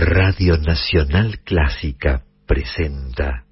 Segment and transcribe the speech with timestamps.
[0.00, 3.42] Radio Nacional Clásica presenta.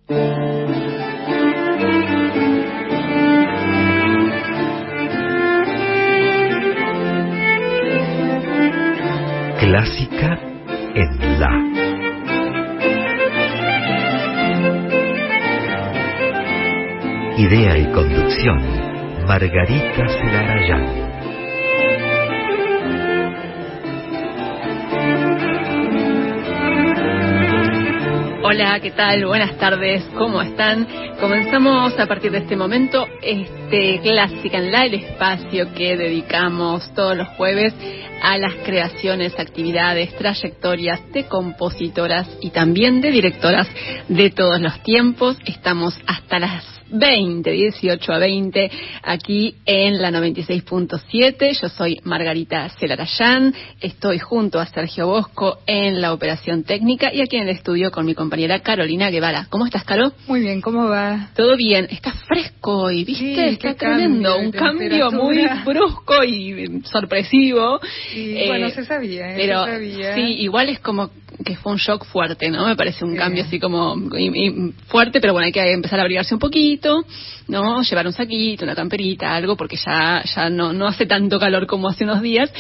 [9.59, 10.39] Clásica
[10.95, 11.51] en La.
[17.39, 21.06] Idea y conducción, Margarita Celarayán.
[28.49, 29.27] Hola, ¿qué tal?
[29.27, 30.87] Buenas tardes, ¿cómo están?
[31.19, 37.17] Comenzamos a partir de este momento este Clásica en la, el espacio que dedicamos todos
[37.17, 37.75] los jueves
[38.23, 43.67] a las creaciones, actividades, trayectorias de compositoras y también de directoras
[44.07, 45.37] de todos los tiempos.
[45.45, 48.71] Estamos hasta las 20, 18 a 20,
[49.03, 51.61] aquí en la 96.7.
[51.61, 57.37] Yo soy Margarita Celarayán, estoy junto a Sergio Bosco en la operación técnica y aquí
[57.37, 59.47] en el estudio con mi compañera Carolina Guevara.
[59.51, 60.13] ¿Cómo estás, Caro?
[60.27, 61.31] Muy bien, ¿cómo va?
[61.35, 67.81] Todo bien, está fresco y viste, está tremendo, un cambio muy brusco y sorpresivo.
[68.47, 69.35] Bueno, eh, se sabía, ¿eh?
[69.37, 70.15] pero se sabía.
[70.15, 71.11] sí, igual es como
[71.45, 72.67] que fue un shock fuerte, ¿no?
[72.67, 73.97] Me parece un cambio así como
[74.87, 77.05] fuerte, pero bueno, hay que empezar a abrigarse un poquito,
[77.49, 77.83] ¿no?
[77.83, 81.89] Llevar un saquito, una camperita, algo, porque ya, ya no, no hace tanto calor como
[81.89, 82.53] hace unos días.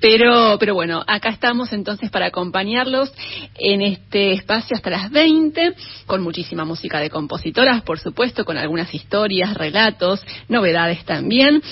[0.00, 3.12] Pero, pero bueno, acá estamos entonces para acompañarlos
[3.58, 5.74] en este espacio hasta las 20,
[6.06, 11.62] con muchísima música de compositoras, por supuesto, con algunas historias, relatos, novedades también.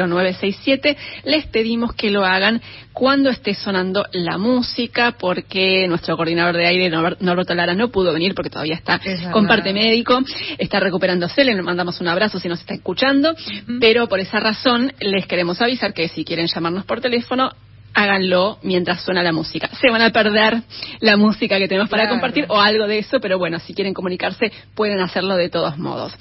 [1.25, 2.61] les pedimos que lo hagan
[2.93, 8.35] cuando esté sonando la música, porque nuestro coordinador de aire, Norberto Lara, no pudo venir
[8.35, 9.01] porque todavía está
[9.33, 10.21] con parte médico,
[10.59, 13.35] está recuperándose, le mandamos un abrazo si nos está escuchando,
[13.81, 17.51] pero por esa razón les queremos avisar que si quieren llamarnos por teléfono,
[17.95, 19.69] háganlo mientras suena la música.
[19.81, 20.63] Se van a perder
[21.01, 24.53] la música que tenemos para compartir o algo de eso, pero bueno, si quieren comunicarse
[24.75, 26.13] pueden hacerlo de todos modos.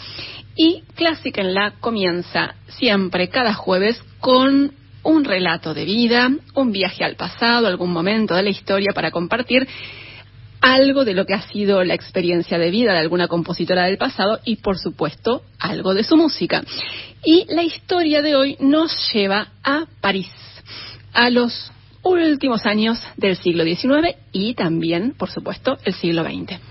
[0.62, 7.06] Y Clásica en la comienza siempre cada jueves con un relato de vida, un viaje
[7.06, 9.66] al pasado, algún momento de la historia para compartir
[10.60, 14.42] algo de lo que ha sido la experiencia de vida de alguna compositora del pasado
[14.44, 16.62] y, por supuesto, algo de su música.
[17.24, 20.30] Y la historia de hoy nos lleva a París,
[21.14, 21.72] a los
[22.04, 26.69] últimos años del siglo XIX y también, por supuesto, el siglo XX.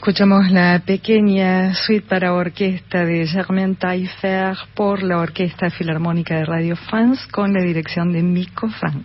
[0.00, 6.74] Escuchamos la pequeña suite para orquesta de Germain Taillefer por la Orquesta Filarmónica de Radio
[6.74, 9.04] France con la dirección de Miko Frank.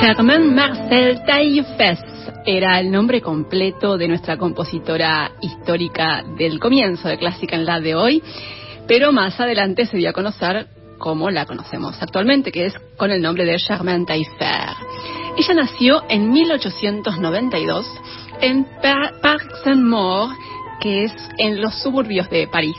[0.00, 2.09] Germain Marcel Taillefer
[2.44, 7.94] era el nombre completo de nuestra compositora histórica del comienzo de Clásica en la de
[7.94, 8.22] hoy,
[8.86, 10.66] pero más adelante se dio a conocer
[10.98, 14.76] como la conocemos actualmente, que es con el nombre de Germaine Taillefer.
[15.36, 17.86] Ella nació en 1892
[18.40, 20.30] en Parc Saint-Maur,
[20.80, 22.76] que es en los suburbios de París.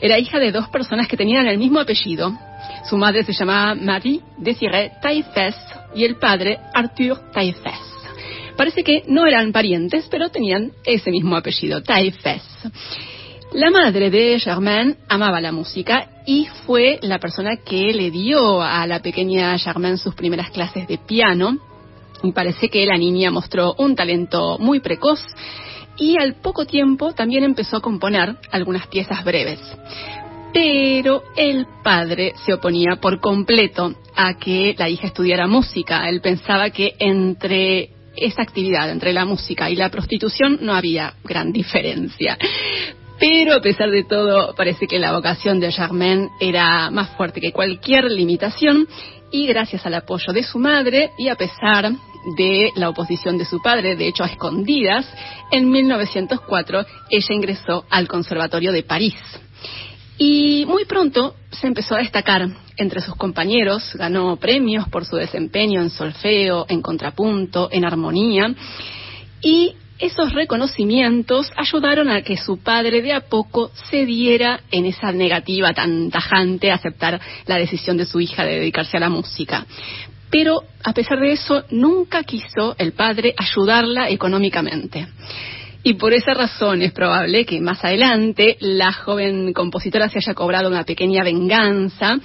[0.00, 2.32] Era hija de dos personas que tenían el mismo apellido.
[2.88, 5.54] Su madre se llamaba Marie Désirée Taillefer
[5.94, 7.99] y el padre Arthur Taillefer.
[8.60, 12.42] Parece que no eran parientes, pero tenían ese mismo apellido, Taifes.
[13.54, 18.86] La madre de Germaine amaba la música y fue la persona que le dio a
[18.86, 21.56] la pequeña Germaine sus primeras clases de piano.
[22.22, 25.24] Y parece que la niña mostró un talento muy precoz
[25.96, 29.58] y al poco tiempo también empezó a componer algunas piezas breves.
[30.52, 36.06] Pero el padre se oponía por completo a que la hija estudiara música.
[36.10, 41.52] Él pensaba que entre esa actividad entre la música y la prostitución no había gran
[41.52, 42.36] diferencia.
[43.18, 47.52] Pero a pesar de todo, parece que la vocación de Germaine era más fuerte que
[47.52, 48.88] cualquier limitación
[49.30, 51.92] y gracias al apoyo de su madre y a pesar
[52.36, 55.06] de la oposición de su padre, de hecho a escondidas,
[55.50, 59.14] en 1904 ella ingresó al Conservatorio de París.
[60.22, 62.46] Y muy pronto se empezó a destacar
[62.76, 68.54] entre sus compañeros, ganó premios por su desempeño en solfeo, en contrapunto, en armonía,
[69.40, 75.72] y esos reconocimientos ayudaron a que su padre de a poco cediera en esa negativa
[75.72, 79.64] tan tajante a aceptar la decisión de su hija de dedicarse a la música.
[80.30, 85.08] Pero a pesar de eso, nunca quiso el padre ayudarla económicamente.
[85.82, 90.68] Y por esa razón es probable que más adelante la joven compositora se haya cobrado
[90.68, 92.18] una pequeña venganza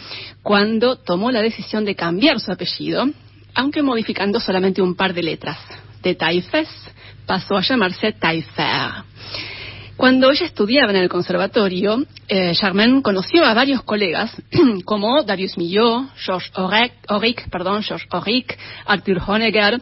[0.44, 3.06] cuando tomó la decisión de cambiar su apellido,
[3.54, 5.58] aunque modificando solamente un par de letras.
[6.04, 6.68] De Taifes
[7.26, 9.06] pasó a llamarse Taifer.
[9.96, 14.36] Cuando ella estudiaba en el conservatorio, eh, Germaine conoció a varios colegas
[14.86, 16.52] como Darius Milhaud, Georges
[17.08, 19.80] Auric, perdón, Georges Auric, Arthur Honegger,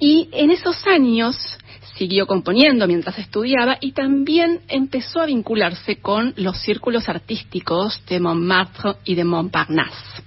[0.00, 1.36] y en esos años
[1.98, 8.94] siguió componiendo mientras estudiaba y también empezó a vincularse con los círculos artísticos de Montmartre
[9.04, 10.22] y de Montparnasse.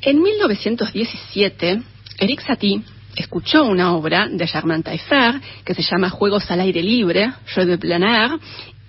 [0.00, 1.82] En 1917,
[2.18, 2.82] Eric Satie
[3.16, 7.78] escuchó una obra de Germain Taillefer que se llama Juegos al aire libre, Jeux de
[7.78, 8.30] plein air,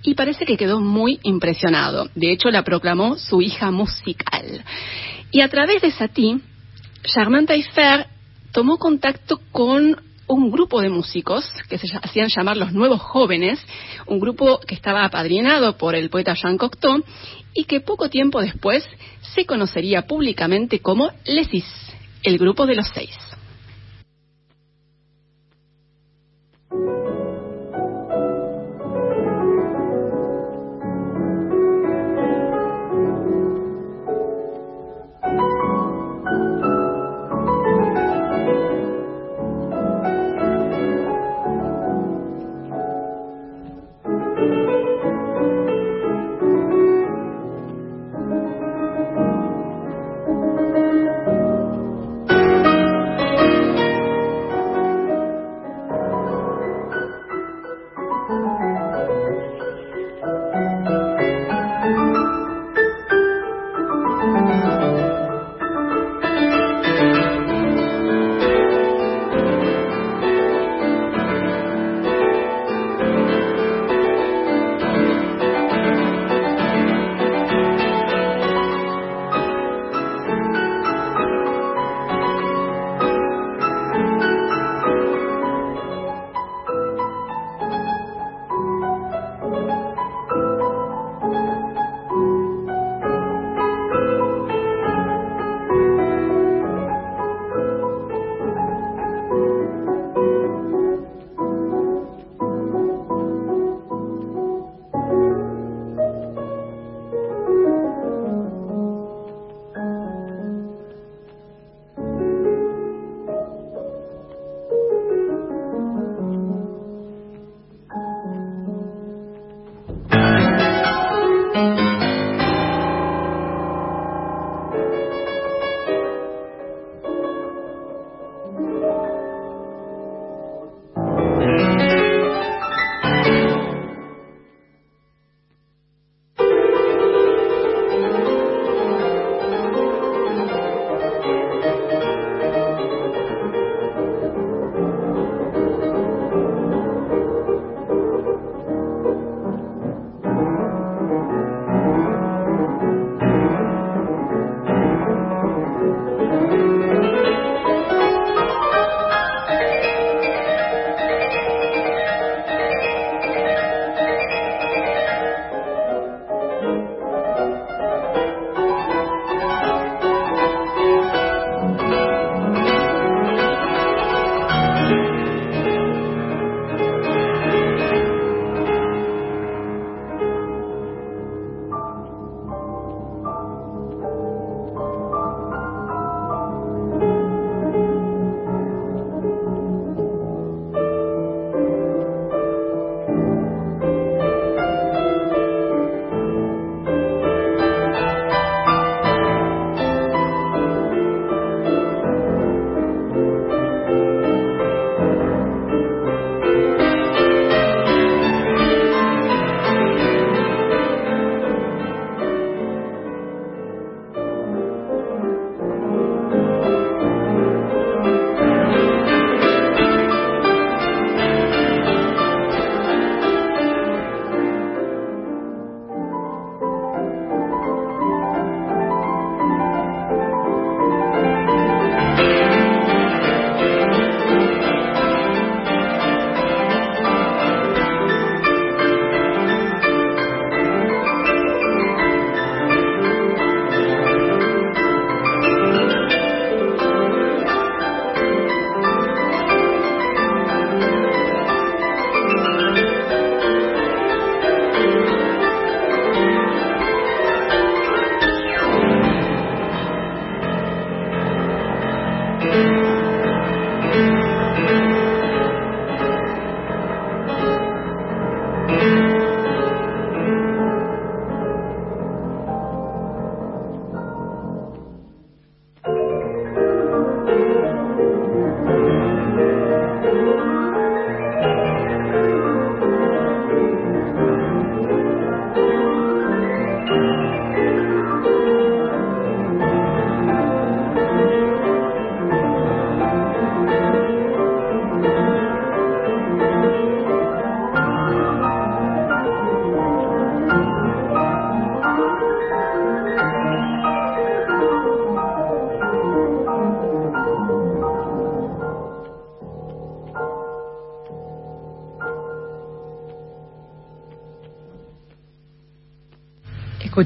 [0.04, 2.10] y parece que quedó muy impresionado.
[2.14, 4.64] De hecho, la proclamó su hija musical.
[5.32, 6.40] Y a través de Satie,
[7.04, 8.06] Germain Taillefer
[8.52, 13.60] tomó contacto con un grupo de músicos que se hacían llamar los Nuevos Jóvenes,
[14.06, 17.04] un grupo que estaba apadrinado por el poeta Jean Cocteau
[17.54, 18.88] y que poco tiempo después
[19.34, 21.66] se conocería públicamente como Lesis,
[22.24, 23.27] el grupo de los seis.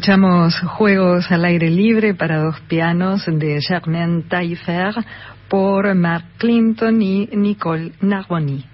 [0.02, 4.96] Escuchamos Juegos al aire libre para dos pianos de Germaine Taillefer
[5.48, 8.66] por Mark Clinton y Nicole Narboni.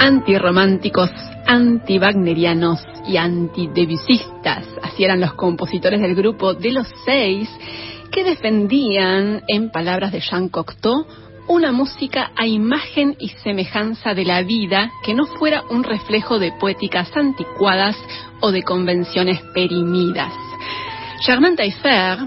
[0.00, 1.10] antirrománticos,
[1.52, 4.64] anti-wagnerianos y antidebusistas.
[4.82, 7.46] Así eran los compositores del grupo de los seis
[8.10, 11.06] que defendían, en palabras de Jean Cocteau,
[11.48, 16.52] una música a imagen y semejanza de la vida que no fuera un reflejo de
[16.52, 17.96] poéticas anticuadas
[18.40, 20.32] o de convenciones perimidas.
[21.20, 22.18] Germaine Taillefer,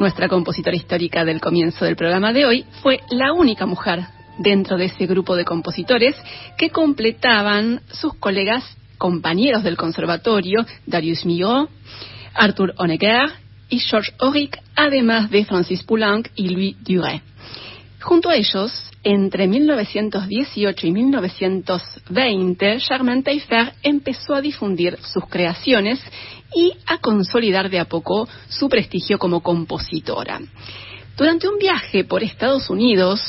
[0.00, 4.06] nuestra compositora histórica del comienzo del programa de hoy, fue la única mujer
[4.38, 6.16] dentro de ese grupo de compositores
[6.56, 8.64] que completaban sus colegas
[8.98, 11.68] compañeros del conservatorio, Darius Milhaud,
[12.34, 13.30] Arthur Honegger
[13.68, 17.22] y George Auric, además de Francis Poulenc y Louis Duret.
[18.00, 26.00] Junto a ellos, entre 1918 y 1920, Germaine Taillefer empezó a difundir sus creaciones
[26.54, 30.40] y a consolidar de a poco su prestigio como compositora.
[31.16, 33.20] Durante un viaje por Estados Unidos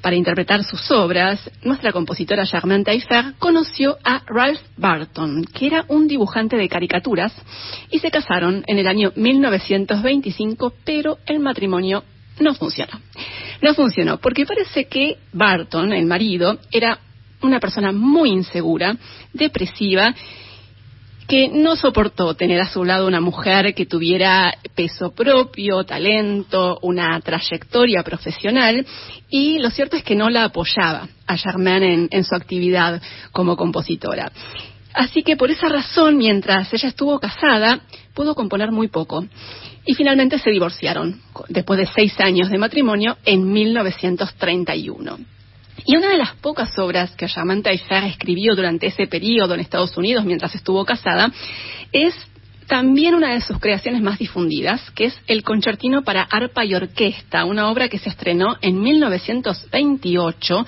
[0.00, 6.06] para interpretar sus obras, nuestra compositora Germaine Taillefer conoció a Ralph Barton, que era un
[6.06, 7.34] dibujante de caricaturas,
[7.90, 12.04] y se casaron en el año 1925, pero el matrimonio
[12.38, 13.00] no funcionó.
[13.60, 17.00] No funcionó porque parece que Barton, el marido, era
[17.42, 18.96] una persona muy insegura,
[19.32, 20.14] depresiva
[21.26, 27.20] que no soportó tener a su lado una mujer que tuviera peso propio, talento, una
[27.20, 28.84] trayectoria profesional
[29.28, 33.00] y lo cierto es que no la apoyaba a Germaine en, su actividad
[33.32, 34.30] como compositora.
[34.94, 37.80] Así que por esa razón, mientras ella estuvo casada,
[38.14, 39.24] pudo componer muy poco.
[39.84, 45.18] Y finalmente se divorciaron, después de seis años de matrimonio, en 1931.
[45.84, 49.96] Y una de las pocas obras que Germaine Taillefer escribió durante ese periodo en Estados
[49.96, 51.30] Unidos mientras estuvo casada
[51.92, 52.14] es
[52.66, 57.44] también una de sus creaciones más difundidas, que es el Concertino para arpa y orquesta,
[57.44, 60.66] una obra que se estrenó en 1928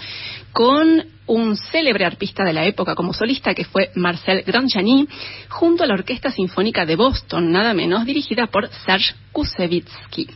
[0.52, 5.08] con un célebre arpista de la época como solista que fue Marcel Grandjani,
[5.48, 10.28] junto a la Orquesta Sinfónica de Boston, nada menos, dirigida por Serge Kusevitsky.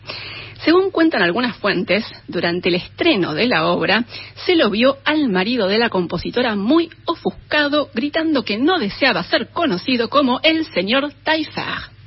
[0.65, 4.05] Según cuentan algunas fuentes, durante el estreno de la obra,
[4.47, 9.49] se lo vio al marido de la compositora muy ofuscado, gritando que no deseaba ser
[9.49, 11.99] conocido como el señor Taillefer.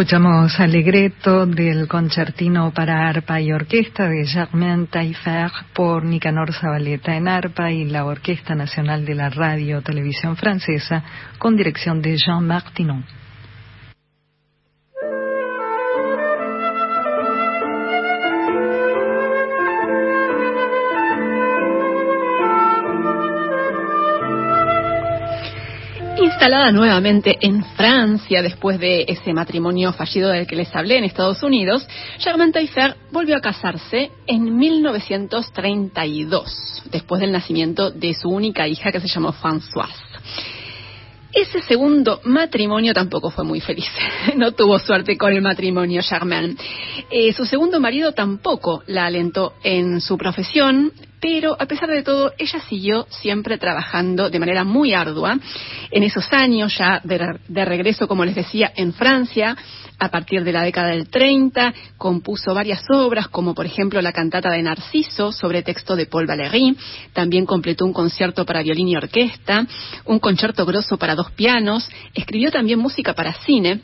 [0.00, 7.28] Escuchamos Alegreto del concertino para arpa y orquesta de Germain Taillefer por Nicanor Zabaleta en
[7.28, 11.04] arpa y la Orquesta Nacional de la Radio Televisión Francesa
[11.36, 13.04] con dirección de Jean Martinon.
[26.40, 31.42] Instalada nuevamente en Francia después de ese matrimonio fallido del que les hablé en Estados
[31.42, 31.86] Unidos,
[32.18, 39.00] Germaine Taillefer volvió a casarse en 1932, después del nacimiento de su única hija que
[39.00, 39.92] se llamó Françoise.
[41.30, 43.90] Ese segundo matrimonio tampoco fue muy feliz.
[44.34, 46.56] No tuvo suerte con el matrimonio Germain.
[47.10, 52.32] Eh, su segundo marido tampoco la alentó en su profesión, pero a pesar de todo,
[52.38, 55.38] ella siguió siempre trabajando de manera muy ardua.
[55.90, 59.56] En esos años, ya de, regreso, como les decía, en Francia,
[59.98, 64.50] a partir de la década del 30, compuso varias obras, como por ejemplo la cantata
[64.50, 66.74] de Narciso sobre texto de Paul Valéry.
[67.12, 69.66] También completó un concierto para violín y orquesta,
[70.06, 71.86] un concierto grosso para dos pianos.
[72.14, 73.82] Escribió también música para cine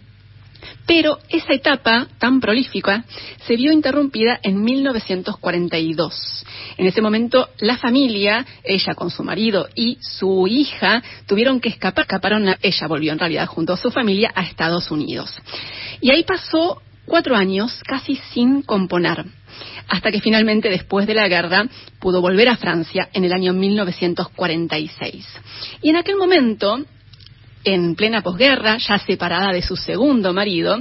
[0.87, 3.05] pero esa etapa tan prolífica
[3.47, 6.45] se vio interrumpida en 1942.
[6.77, 12.05] En ese momento, la familia, ella con su marido y su hija, tuvieron que escapar.
[12.07, 15.35] Escaparon, ella volvió en realidad junto a su familia a Estados Unidos.
[16.01, 19.25] Y ahí pasó cuatro años casi sin componer
[19.89, 21.67] hasta que finalmente después de la guerra
[22.01, 25.27] pudo volver a Francia en el año 1946.
[25.83, 26.85] Y en aquel momento
[27.67, 30.79] en plena posguerra, ya separada de su segundo marido,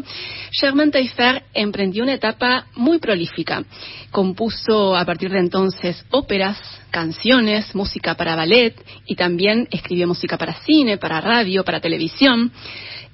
[0.52, 3.64] Germaine Taillefer emprendió una etapa muy prolífica.
[4.12, 6.58] Compuso a partir de entonces óperas,
[6.92, 8.76] canciones, música para ballet
[9.08, 12.52] y también escribió música para cine, para radio, para televisión.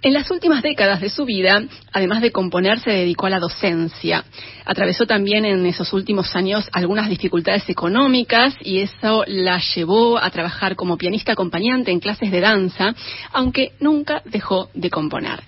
[0.04, 4.26] En las últimas décadas de su vida, además de componer, se dedicó a la docencia.
[4.66, 10.76] Atravesó también en esos últimos años algunas dificultades económicas y eso la llevó a trabajar
[10.76, 12.96] como pianista acompañante en clases de danza,
[13.32, 15.44] aunque nunca dejó de componer.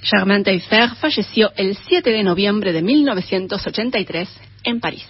[0.00, 4.28] Germaine Taillefer falleció el 7 de noviembre de 1983
[4.64, 5.06] en París.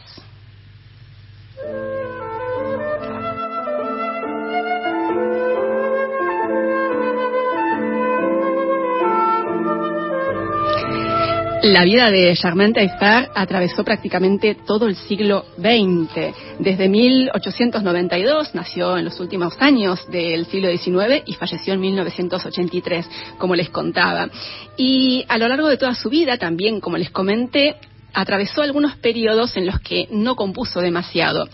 [11.62, 16.34] La vida de Germaine Taillefer atravesó prácticamente todo el siglo XX.
[16.58, 23.54] Desde 1892 nació en los últimos años del siglo XIX y falleció en 1983, como
[23.54, 24.28] les contaba.
[24.76, 27.76] Y a lo largo de toda su vida también, como les comenté,
[28.12, 31.48] atravesó algunos periodos en los que no compuso demasiado,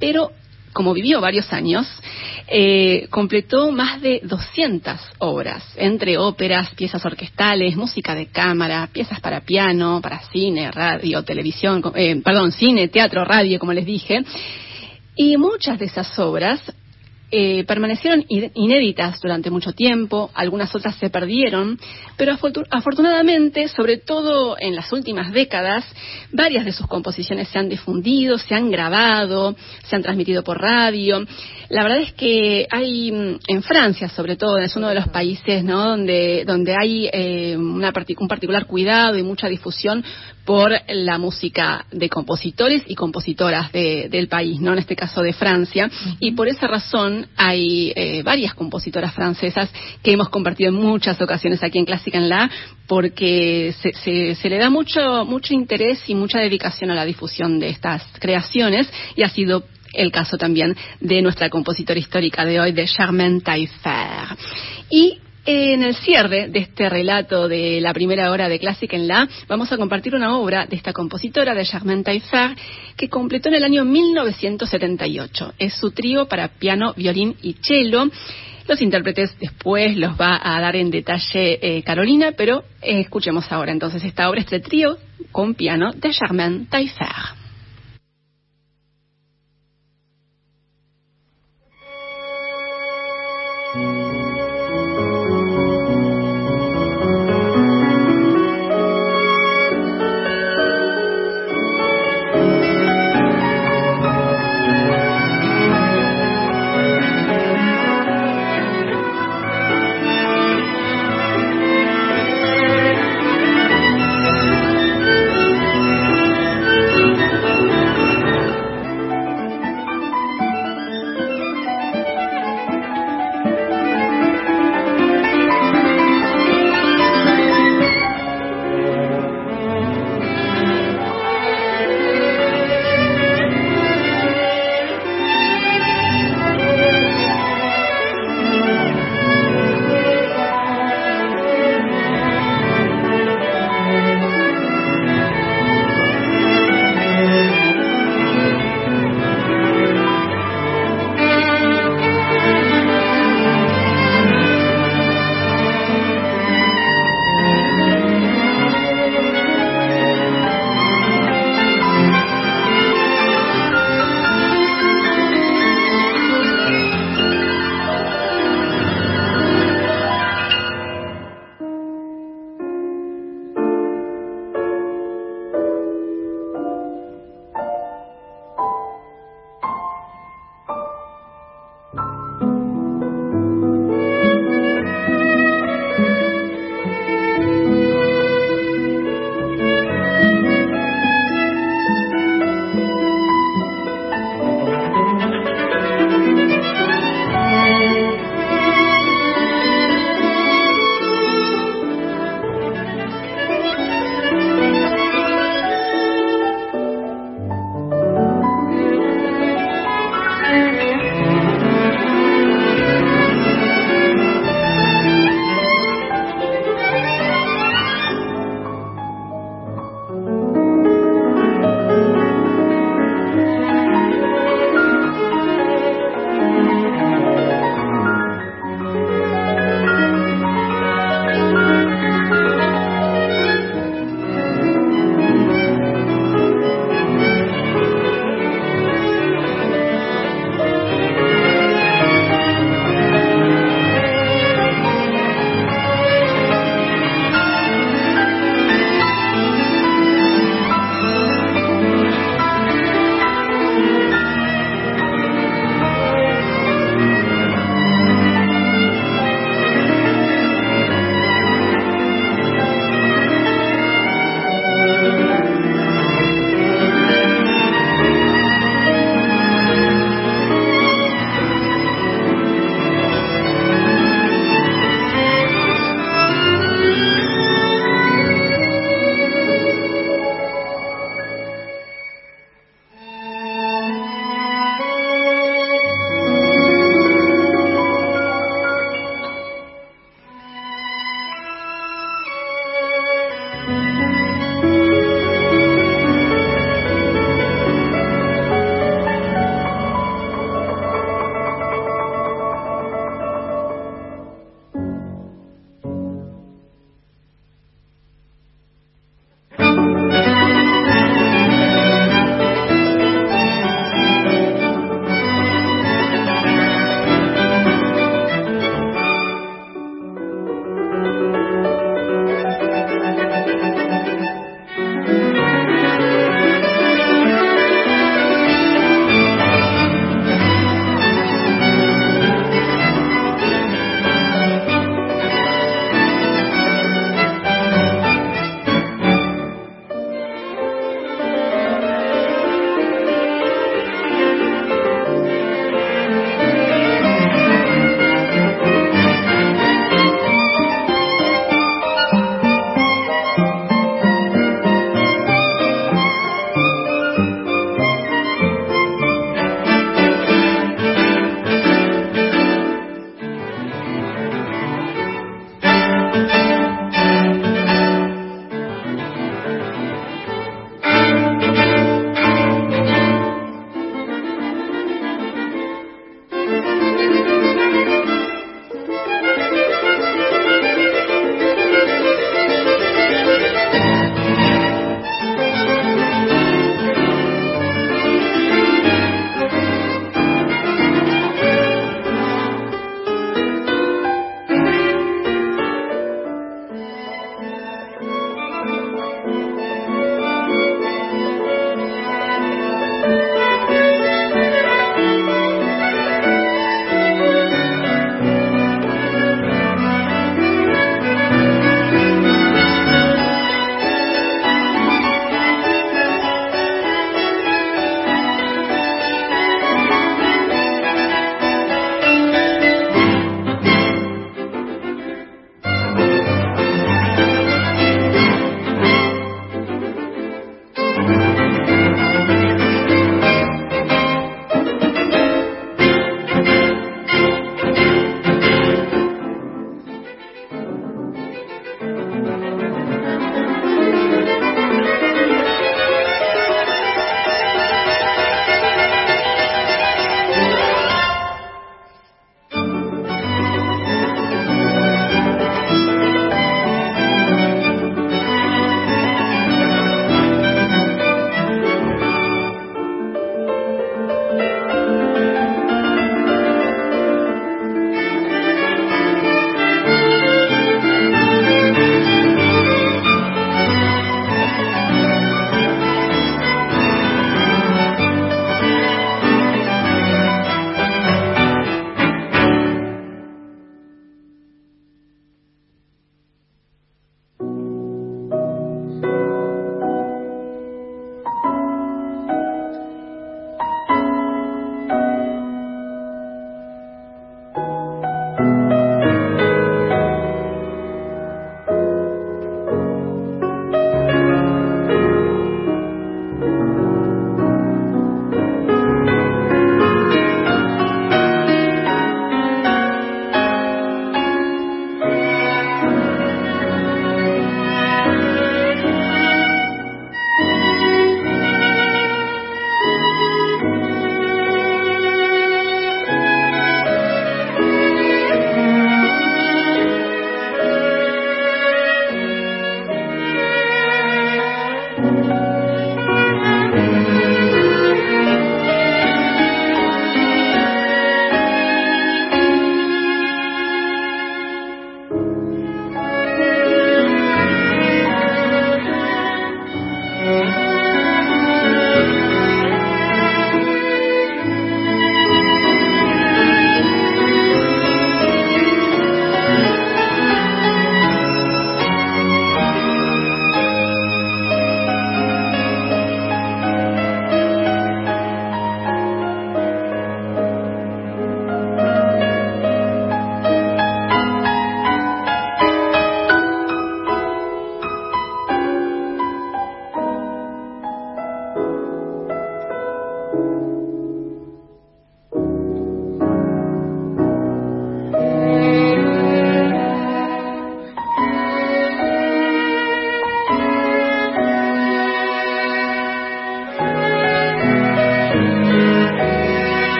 [0.00, 0.32] pero
[0.72, 1.86] como vivió varios años,
[2.48, 9.40] eh, completó más de 200 obras, entre óperas, piezas orquestales, música de cámara, piezas para
[9.40, 14.24] piano, para cine, radio, televisión, eh, perdón, cine, teatro, radio, como les dije.
[15.14, 16.60] Y muchas de esas obras
[17.34, 21.78] eh, permanecieron inéditas durante mucho tiempo, algunas otras se perdieron,
[22.18, 22.36] pero
[22.70, 25.82] afortunadamente, sobre todo en las últimas décadas,
[26.30, 31.24] varias de sus composiciones se han difundido, se han grabado, se han transmitido por radio.
[31.70, 35.64] La verdad es que hay, mm, en Francia sobre todo, es uno de los países
[35.64, 35.88] ¿no?
[35.88, 40.04] donde, donde hay eh, una un particular cuidado y mucha difusión
[40.44, 44.72] por la música de compositores y compositoras del país, ¿no?
[44.72, 45.90] En este caso de Francia.
[46.18, 49.70] Y por esa razón hay eh, varias compositoras francesas
[50.02, 52.50] que hemos compartido en muchas ocasiones aquí en Clásica en La,
[52.86, 57.68] porque se, se, le da mucho, mucho interés y mucha dedicación a la difusión de
[57.68, 62.86] estas creaciones y ha sido el caso también de nuestra compositora histórica de hoy, de
[62.86, 64.36] Charmaine Taillefer.
[64.90, 69.28] Y en el cierre de este relato de la primera hora de Clásica en La,
[69.48, 72.56] vamos a compartir una obra de esta compositora, de Germaine Taillefer,
[72.96, 75.54] que completó en el año 1978.
[75.58, 78.08] Es su trío para piano, violín y cello.
[78.68, 83.72] Los intérpretes después los va a dar en detalle eh, Carolina, pero eh, escuchemos ahora
[83.72, 84.98] entonces esta obra, este trío
[85.32, 87.41] con piano de Germaine Taillefer.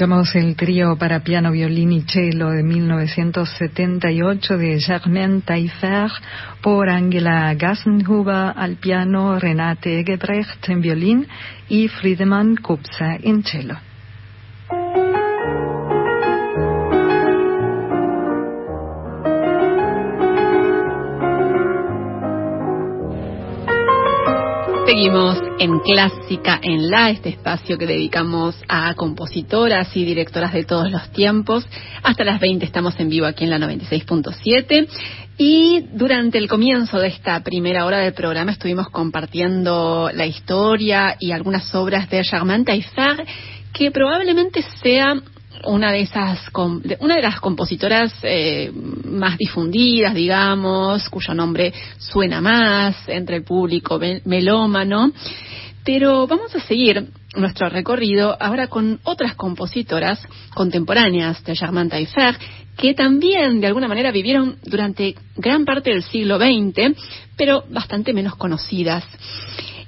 [0.00, 6.10] Escuchamos el trío para piano, violín y cello de 1978 de Germaine Taillefer
[6.62, 11.26] por Angela Gassenhuber al piano, Renate Egebrecht en violín
[11.68, 13.76] y Friedemann Kupsa en cello.
[24.90, 30.90] Seguimos en Clásica en La, este espacio que dedicamos a compositoras y directoras de todos
[30.90, 31.64] los tiempos.
[32.02, 34.88] Hasta las 20 estamos en vivo aquí en la 96.7
[35.38, 41.30] y durante el comienzo de esta primera hora del programa estuvimos compartiendo la historia y
[41.30, 43.24] algunas obras de Germaine Taillefer
[43.72, 45.14] que probablemente sea
[45.64, 46.40] una de esas
[47.00, 48.72] una de las compositoras eh,
[49.04, 55.12] más difundidas digamos cuyo nombre suena más entre el público melómano.
[55.84, 60.20] Pero vamos a seguir nuestro recorrido ahora con otras compositoras
[60.54, 62.36] contemporáneas de Germaine Taillefer
[62.76, 66.96] que también de alguna manera vivieron durante gran parte del siglo XX
[67.36, 69.04] pero bastante menos conocidas.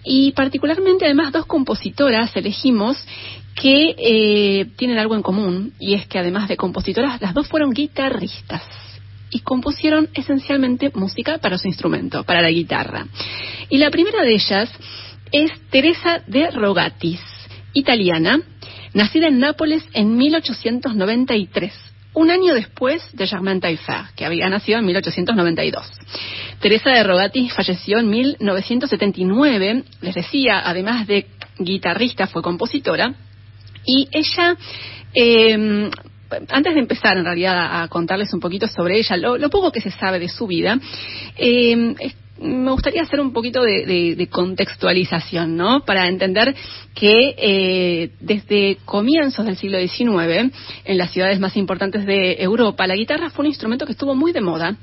[0.05, 2.97] Y particularmente además dos compositoras elegimos
[3.55, 7.73] que eh, tienen algo en común y es que además de compositoras, las dos fueron
[7.73, 8.63] guitarristas
[9.31, 13.07] y compusieron esencialmente música para su instrumento, para la guitarra.
[13.69, 14.71] Y la primera de ellas
[15.33, 17.21] es Teresa de Rogatis,
[17.73, 18.41] italiana,
[18.93, 21.73] nacida en Nápoles en 1893,
[22.15, 25.91] un año después de Germaine Taillefer, que había nacido en 1892.
[26.61, 31.27] Teresa de Rogatis falleció en 1979, les decía, además de
[31.59, 33.15] guitarrista, fue compositora,
[33.85, 34.57] y ella,
[35.15, 35.91] eh,
[36.49, 39.91] antes de empezar en realidad a, contarles un poquito sobre ella, lo, poco que se
[39.91, 40.79] sabe de su vida,
[41.37, 41.95] eh,
[42.43, 45.85] me gustaría hacer un poquito de, contextualización, ¿no?
[45.85, 46.55] Para entender
[46.95, 50.53] que eh, desde comienzos del siglo XIX,
[50.85, 54.33] en las ciudades más importantes de Europa, la guitarra fue un instrumento que estuvo muy
[54.33, 54.77] de moda.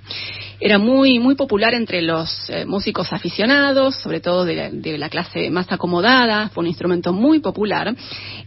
[0.59, 5.71] Era muy, muy popular entre los eh, músicos aficionados, sobre todo de la, clase más
[5.71, 7.95] acomodada, fue un instrumento muy popular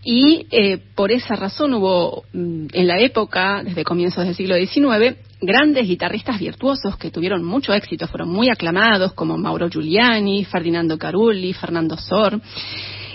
[0.04, 5.16] y eh, por esa razón hubo mm, en la época, desde comienzos del siglo XIX,
[5.42, 11.52] grandes guitarristas virtuosos que tuvieron mucho éxito, fueron muy aclamados, como Mauro Giuliani, Ferdinando Carulli,
[11.52, 12.40] Fernando Sor.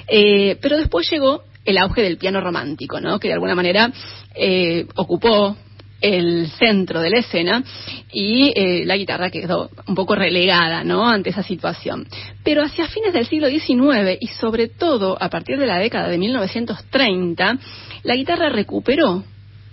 [0.07, 3.19] Eh, pero después llegó el auge del piano romántico, ¿no?
[3.19, 3.91] que de alguna manera
[4.36, 5.55] eh, ocupó
[5.99, 7.63] el centro de la escena
[8.11, 11.07] y eh, la guitarra quedó un poco relegada ¿no?
[11.07, 12.07] ante esa situación.
[12.43, 16.17] Pero hacia fines del siglo XIX y sobre todo a partir de la década de
[16.17, 17.57] 1930,
[18.03, 19.23] la guitarra recuperó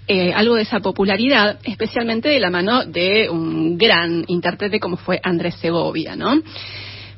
[0.06, 5.18] eh, algo de esa popularidad, especialmente de la mano de un gran intérprete como fue
[5.22, 6.42] Andrés Segovia, ¿no?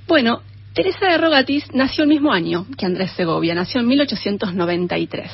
[0.06, 5.30] Bueno, Teresa de Rogatis nació el mismo año que Andrés Segovia, nació en 1893.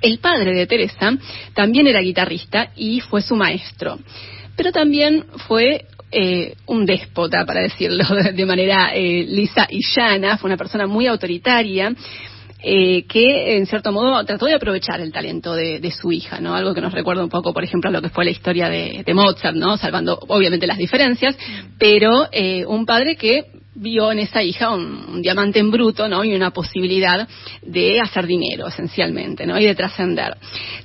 [0.00, 1.12] El padre de Teresa
[1.52, 3.98] también era guitarrista y fue su maestro,
[4.56, 8.04] pero también fue eh, un déspota, para decirlo
[8.34, 11.92] de manera eh, lisa y llana, fue una persona muy autoritaria
[12.62, 16.54] eh, que en cierto modo trató de aprovechar el talento de, su hija, ¿no?
[16.54, 19.04] Algo que nos recuerda un poco, por ejemplo, a lo que fue la historia de,
[19.14, 19.76] Mozart, ¿no?
[19.76, 21.36] Salvando obviamente las diferencias,
[21.78, 23.44] pero eh, un padre que
[23.74, 26.24] vio en esa hija un, diamante en bruto, ¿no?
[26.24, 27.28] Y una posibilidad
[27.62, 29.58] de hacer dinero, esencialmente, ¿no?
[29.58, 30.36] Y de trascender.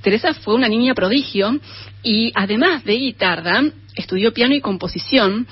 [0.02, 1.58] Teresa fue una niña prodigio
[2.04, 3.64] y además de guitarra,
[3.96, 5.48] estudió piano y composición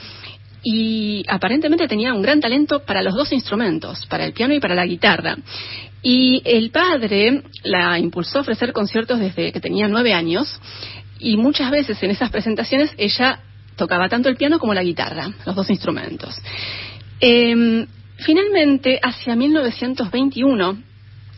[0.64, 4.76] y aparentemente tenía un gran talento para los dos instrumentos, para el piano y para
[4.76, 5.38] la guitarra.
[6.02, 10.60] Y el padre la impulsó a ofrecer conciertos desde que tenía nueve años
[11.20, 13.40] y muchas veces en esas presentaciones ella
[13.76, 16.38] tocaba tanto el piano como la guitarra, los dos instrumentos.
[17.20, 17.86] Em,
[18.18, 20.82] finalmente, hacia 1921,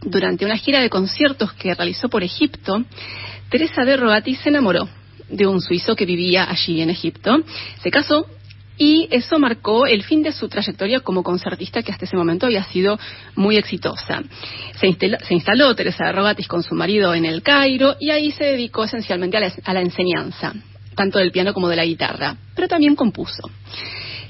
[0.04, 2.84] durante una gira de conciertos que realizó por Egipto,
[3.50, 4.88] Teresa de Roati se enamoró
[5.30, 7.44] de un suizo que vivía allí en Egipto.
[7.82, 8.28] Se casó
[8.84, 12.64] y eso marcó el fin de su trayectoria como concertista que hasta ese momento había
[12.64, 12.98] sido
[13.36, 14.24] muy exitosa.
[14.80, 14.88] Se
[15.36, 19.38] instaló, Teresa de Rogatis con su marido en el Cairo y ahí se dedicó esencialmente
[19.38, 20.56] a la, enseñanza,
[20.96, 23.52] tanto del piano como de la guitarra, pero también compuso.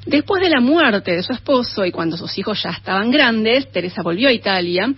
[0.05, 4.01] Después de la muerte de su esposo y cuando sus hijos ya estaban grandes, Teresa
[4.01, 4.93] volvió a Italia.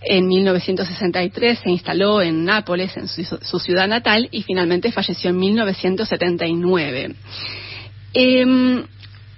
[0.00, 7.14] En 1963 se instaló en Nápoles, en su ciudad natal, y finalmente falleció en 1979.
[8.18, 8.82] Em,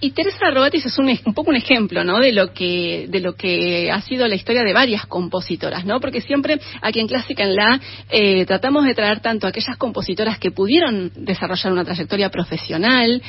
[0.01, 2.21] Y Teresa Rogatis es un, un, poco un ejemplo, ¿no?
[2.21, 5.99] De lo que de lo que ha sido la historia de varias compositoras, ¿no?
[5.99, 10.39] Porque siempre aquí en Clásica en la eh, tratamos de traer tanto a aquellas compositoras
[10.39, 13.21] que pudieron desarrollar una trayectoria profesional,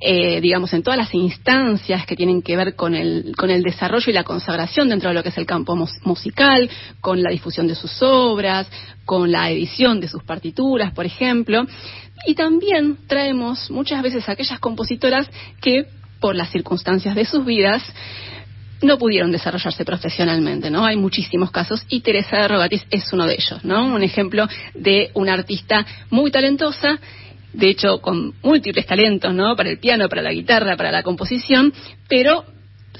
[0.00, 4.10] eh, digamos en todas las instancias que tienen que ver con el con el desarrollo
[4.10, 6.68] y la consagración dentro de lo que es el campo musical,
[7.00, 8.66] con la difusión de sus obras,
[9.04, 11.64] con la edición de sus partituras, por ejemplo.
[12.24, 15.28] Y también traemos muchas veces a aquellas compositoras
[15.60, 15.86] que
[16.20, 17.82] por las circunstancias de sus vidas,
[18.82, 20.84] no pudieron desarrollarse profesionalmente, ¿no?
[20.84, 23.94] Hay muchísimos casos y Teresa de Rogatis es uno de ellos, ¿no?
[23.94, 26.98] Un ejemplo de una artista muy talentosa,
[27.52, 29.56] de hecho con múltiples talentos, ¿no?
[29.56, 31.72] Para el piano, para la guitarra, para la composición,
[32.08, 32.44] pero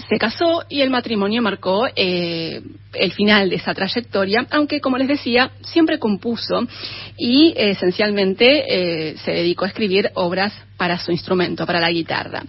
[0.08, 5.08] se casó y el matrimonio marcó eh, el final de esa trayectoria, aunque como les
[5.08, 6.66] decía, siempre compuso
[7.16, 12.42] y esencialmente eh, se dedicó a escribir obras para su instrumento, para la guitarra.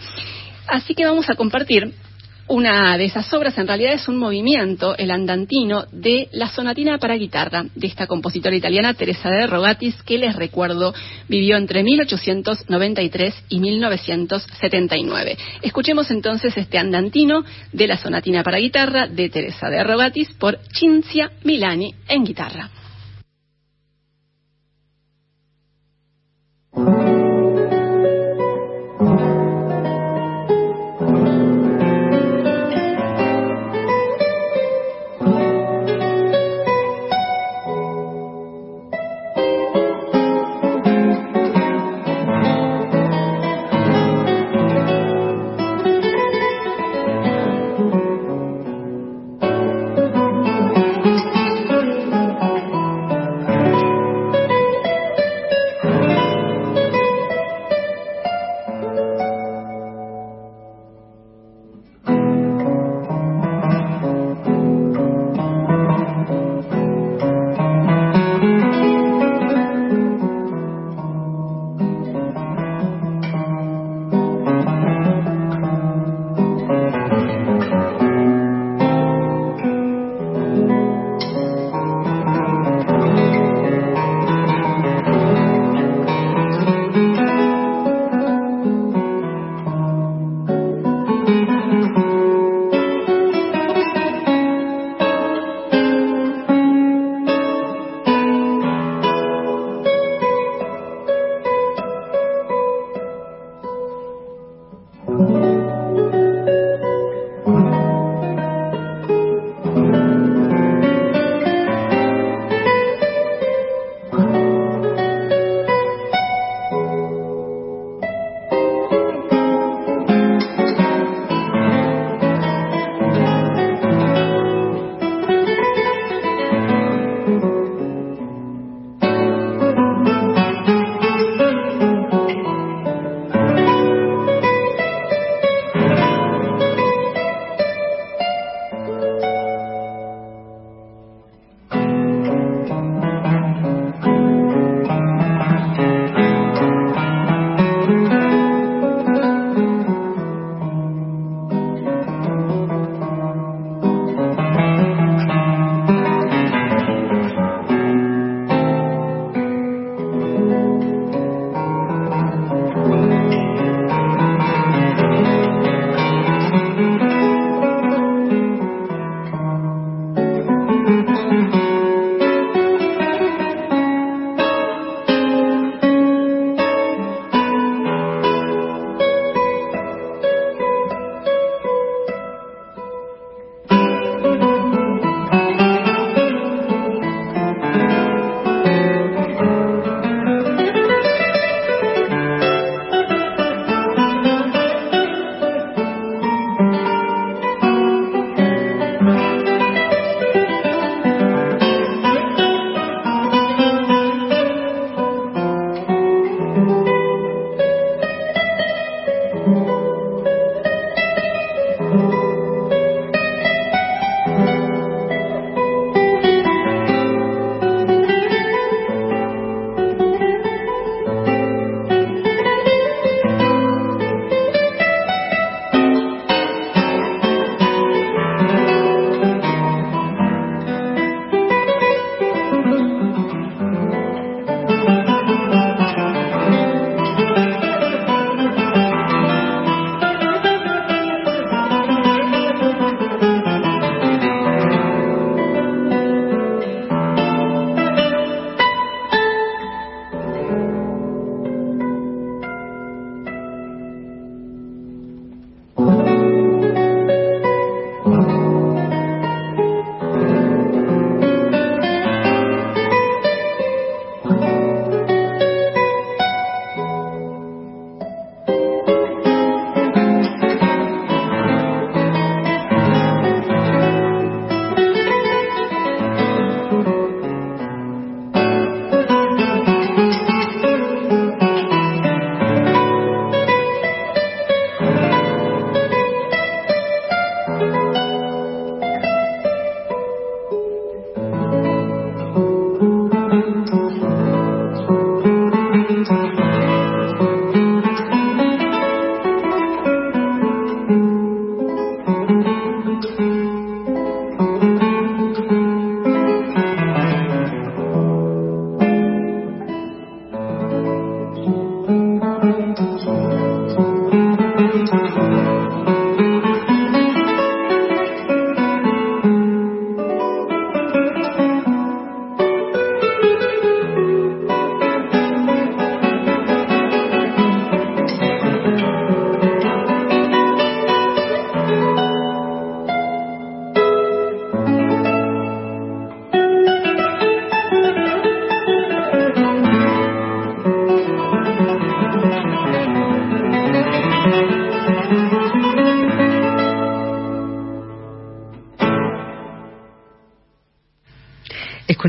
[0.68, 1.94] Así que vamos a compartir
[2.48, 7.16] una de esas obras, en realidad es un movimiento, el andantino, de la sonatina para
[7.16, 10.94] guitarra de esta compositora italiana Teresa de Rogatis, que les recuerdo
[11.28, 15.38] vivió entre 1893 y 1979.
[15.62, 17.44] Escuchemos entonces este andantino
[17.74, 22.70] de la sonatina para guitarra de Teresa de Rogatis por Cinzia Milani en guitarra.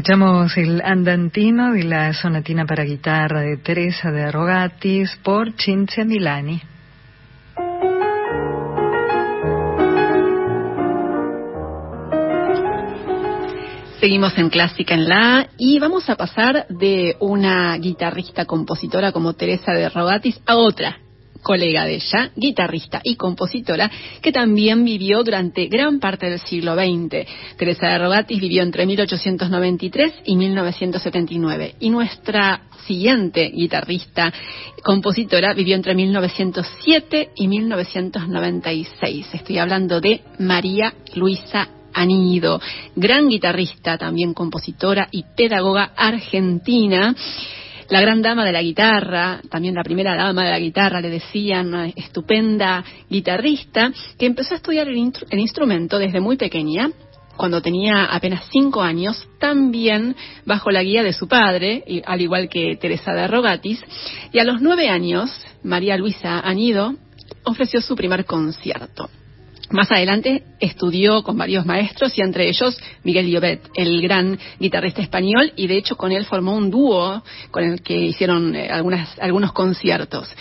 [0.09, 6.63] Escuchamos el andantino de la sonatina para guitarra de Teresa de Rogatis por Cinzia Milani.
[14.01, 19.73] Seguimos en Clásica en la y vamos a pasar de una guitarrista compositora como Teresa
[19.73, 20.97] de Rogatis a otra
[21.49, 23.90] colega de ella, guitarrista y compositora,
[24.20, 27.26] que también vivió durante gran parte del siglo XX.
[27.57, 34.30] Teresa de Rogatis vivió entre 1893 y 1979 y nuestra siguiente guitarrista
[34.82, 39.28] compositora vivió entre 1907 y 1996.
[39.32, 42.61] Estoy hablando de María Luisa Anido,
[42.94, 47.16] gran guitarrista, también compositora y pedagoga argentina.
[47.89, 51.68] La gran dama de la guitarra, también la primera dama de la guitarra, le decían,
[51.68, 56.91] una estupenda guitarrista, que empezó a estudiar el, el instrumento desde muy pequeña,
[57.39, 62.76] cuando tenía apenas cinco años, también bajo la guía de su padre, al igual que
[62.76, 63.80] Teresa de Rogatis,
[64.32, 65.30] y a los nueve años,
[65.62, 66.95] María Luisa Anido
[67.45, 69.09] ofreció su primer concierto.
[69.71, 75.53] Más adelante estudió con varios maestros y entre ellos Miguel Llobet, el gran guitarrista español,
[75.57, 79.53] y de hecho con él formó un dúo con el que hicieron eh, algunas, algunos
[79.53, 80.35] conciertos.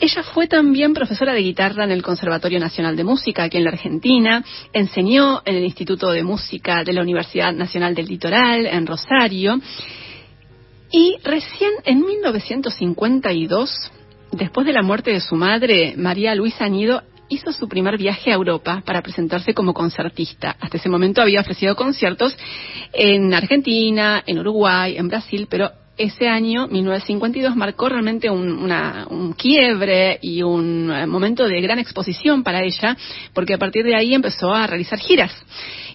[0.00, 3.70] Ella fue también profesora de guitarra en el Conservatorio Nacional de Música aquí en la
[3.70, 4.42] Argentina,
[4.72, 9.60] enseñó en el Instituto de Música de la Universidad Nacional del Litoral en Rosario
[10.90, 13.92] y recién en 1952
[14.32, 18.34] Después de la muerte de su madre, María Luisa Añido hizo su primer viaje a
[18.34, 20.56] Europa para presentarse como concertista.
[20.60, 22.36] Hasta ese momento había ofrecido conciertos
[22.92, 28.72] en Argentina, en Uruguay, en Brasil, pero ese año, 1952, marcó realmente un,
[29.10, 32.96] un, quiebre y un eh, momento de gran exposición para ella,
[33.34, 35.30] porque a partir de ahí empezó a realizar giras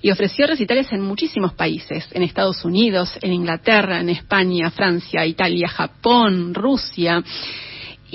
[0.03, 5.67] y ofreció recitales en muchísimos países, en Estados Unidos, en Inglaterra, en España, Francia, Italia,
[5.67, 7.23] Japón, Rusia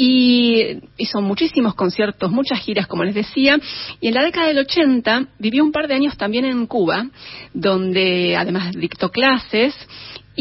[0.02, 3.60] y hizo muchísimos conciertos, muchas giras, como les decía,
[4.00, 7.04] y en la década del 80 vivió un par de años también en Cuba,
[7.52, 9.74] donde además dictó clases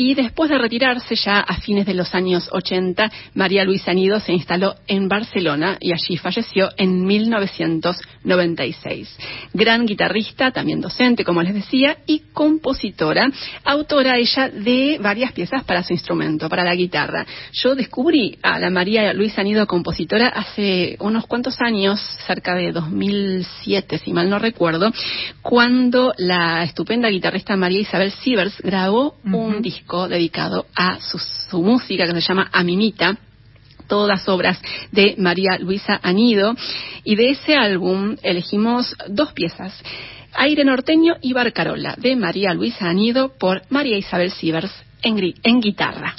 [0.02, 4.32] y después de retirarse ya a fines de los años 80, María Luisa Nido se
[4.32, 9.18] instaló en Barcelona y allí falleció en 1996.
[9.54, 13.30] Gran guitarrista, también docente, como les decía, y compositora,
[13.66, 17.26] autora ella de varias piezas para su instrumento, para la guitarra.
[17.52, 23.98] Yo descubrí a la María Luisa Nido compositora hace unos cuantos años, cerca de 2007,
[23.98, 24.94] si mal no recuerdo,
[25.42, 32.14] cuando la estupenda guitarrista María Isabel Sievers grabó un disco dedicado a su, música que
[32.14, 33.18] se llama Amimita
[33.88, 34.62] todas obras
[34.92, 36.56] de María Luisa Anido
[37.04, 39.74] y de ese álbum elegimos dos piezas.
[40.34, 44.72] Aire norteño y Barcarola de María Luisa Anido por María Isabel Sievers
[45.02, 46.16] en, en guitarra.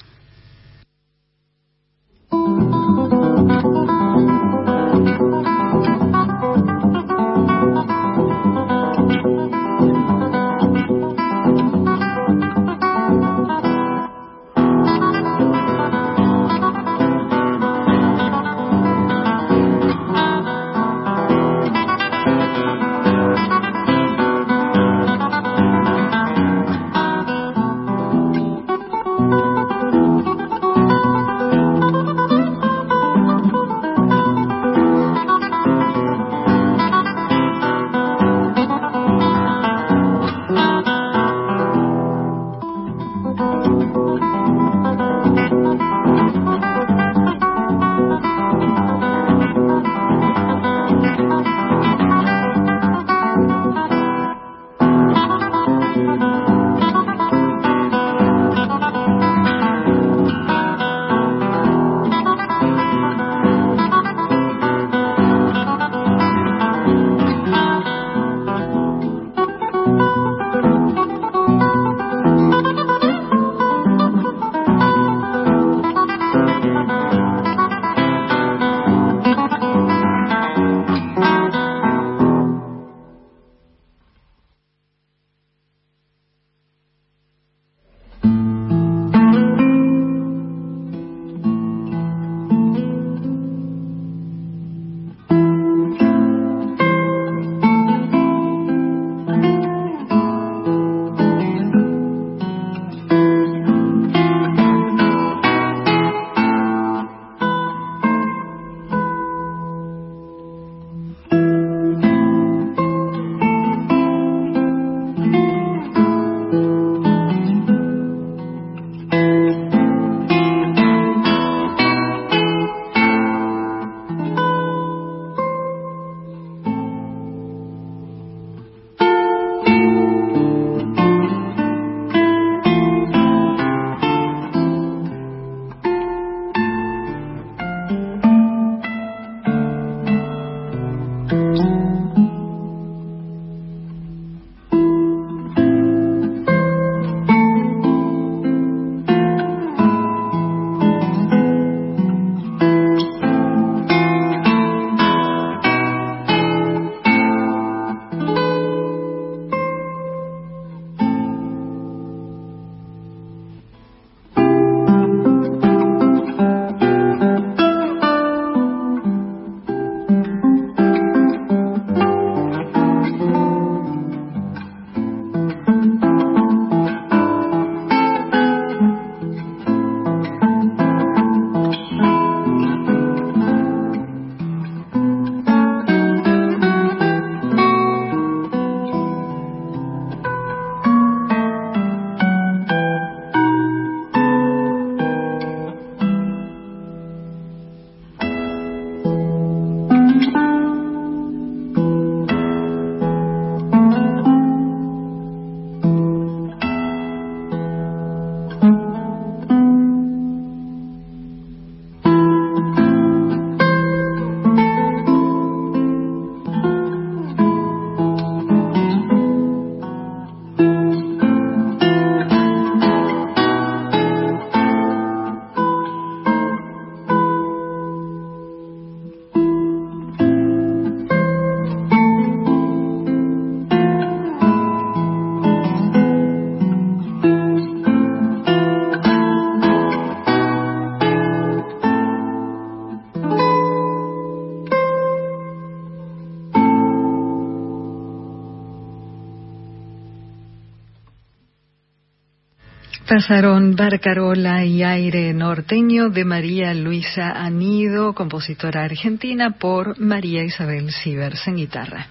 [253.21, 261.47] Pasaron Barcarola y Aire Norteño de María Luisa Anido, compositora argentina, por María Isabel Sivers
[261.47, 262.07] en guitarra.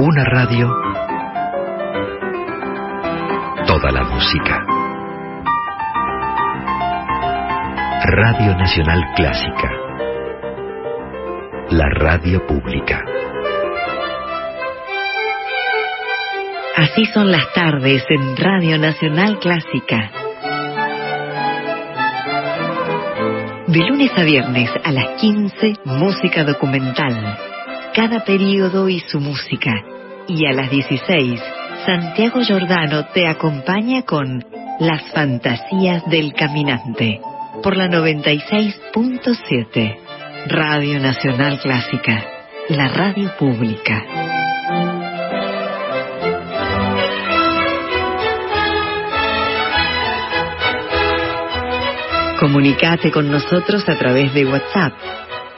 [0.00, 0.68] Una radio.
[3.66, 4.66] Toda la música.
[8.04, 9.70] Radio Nacional Clásica.
[11.70, 13.02] La radio pública.
[16.76, 20.10] Así son las tardes en Radio Nacional Clásica.
[23.66, 27.38] De lunes a viernes a las 15, música documental.
[27.94, 29.84] Cada periodo y su música.
[30.28, 31.42] Y a las 16,
[31.84, 34.42] Santiago Giordano te acompaña con
[34.80, 37.20] Las Fantasías del Caminante.
[37.62, 39.98] Por la 96.7.
[40.46, 42.24] Radio Nacional Clásica.
[42.70, 44.31] La radio pública.
[52.42, 54.92] Comunicate con nosotros a través de WhatsApp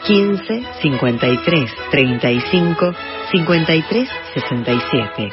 [0.04, 2.94] 15 53 35
[3.32, 5.30] 53 67.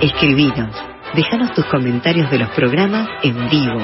[0.00, 0.76] Escribinos,
[1.12, 3.80] déjanos tus comentarios de los programas en vivo,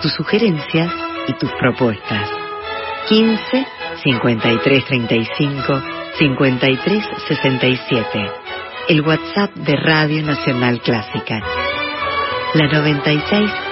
[0.00, 0.90] tus sugerencias
[1.28, 2.26] y tus propuestas.
[3.10, 3.66] 15
[4.02, 5.82] 53 35
[6.18, 8.30] 53 67.
[8.88, 11.42] El WhatsApp de Radio Nacional Clásica.
[12.54, 13.63] La 96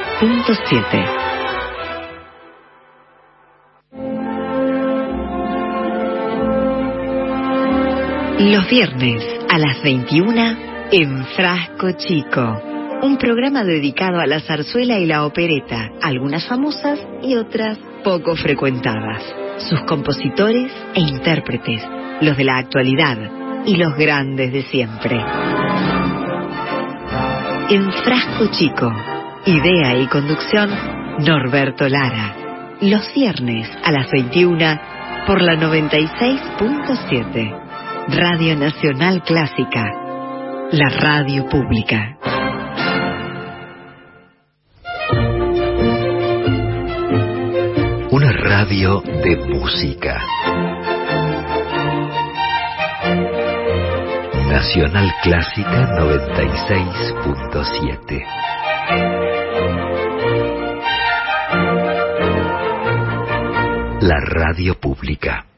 [8.53, 10.57] los viernes a las 21
[10.93, 12.63] en Frasco Chico.
[13.03, 19.25] Un programa dedicado a la zarzuela y la opereta, algunas famosas y otras poco frecuentadas.
[19.69, 21.83] Sus compositores e intérpretes,
[22.21, 23.19] los de la actualidad
[23.67, 25.17] y los grandes de siempre.
[27.71, 28.93] En Frasco Chico
[29.45, 30.71] Idea y conducción,
[31.19, 32.77] Norberto Lara.
[32.81, 34.81] Los viernes a las 21
[35.27, 38.07] por la 96.7.
[38.07, 39.85] Radio Nacional Clásica.
[40.71, 42.17] La radio pública.
[48.13, 50.23] Una radio de música.
[54.47, 58.52] Nacional Clásica 96.7.
[64.01, 65.52] La radio pública.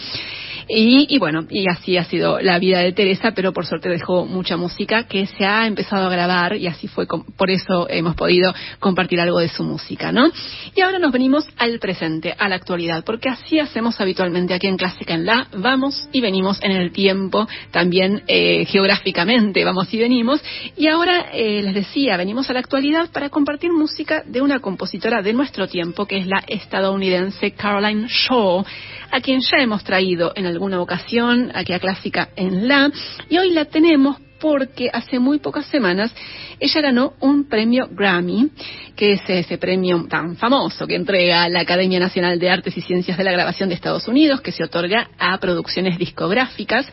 [0.67, 4.25] Y, y, bueno, y así ha sido la vida de Teresa, pero por suerte dejó
[4.25, 8.53] mucha música que se ha empezado a grabar y así fue, por eso hemos podido
[8.79, 10.31] compartir algo de su música, ¿no?
[10.75, 14.77] Y ahora nos venimos al presente, a la actualidad, porque así hacemos habitualmente aquí en
[14.77, 20.41] Clásica en La, vamos y venimos en el tiempo, también eh, geográficamente vamos y venimos,
[20.75, 25.21] y ahora eh, les decía, venimos a la actualidad para compartir música de una compositora
[25.21, 28.65] de nuestro tiempo, que es la estadounidense Caroline Shaw,
[29.11, 32.89] a quien ya hemos traído en alguna ocasión aquí a Clásica en La,
[33.29, 36.13] y hoy la tenemos porque hace muy pocas semanas
[36.59, 38.49] ella ganó un premio Grammy,
[38.95, 43.17] que es ese premio tan famoso que entrega la Academia Nacional de Artes y Ciencias
[43.17, 46.87] de la Grabación de Estados Unidos, que se otorga a producciones discográficas.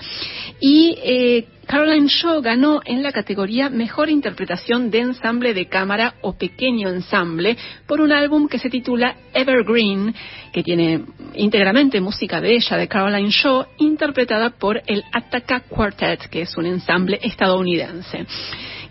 [0.60, 6.34] Y eh, Caroline Shaw ganó en la categoría Mejor Interpretación de Ensamble de Cámara o
[6.36, 7.56] Pequeño Ensamble
[7.86, 10.14] por un álbum que se titula Evergreen,
[10.52, 16.42] que tiene íntegramente música de ella, de Caroline Shaw, interpretada por el Attaka Quartet, que
[16.42, 18.26] es un ensamble estadounidense.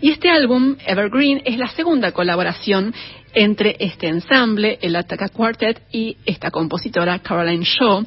[0.00, 2.92] Y este álbum, Evergreen, es la segunda colaboración
[3.34, 8.04] entre este ensamble, el Attaka Quartet, y esta compositora, Caroline Shaw.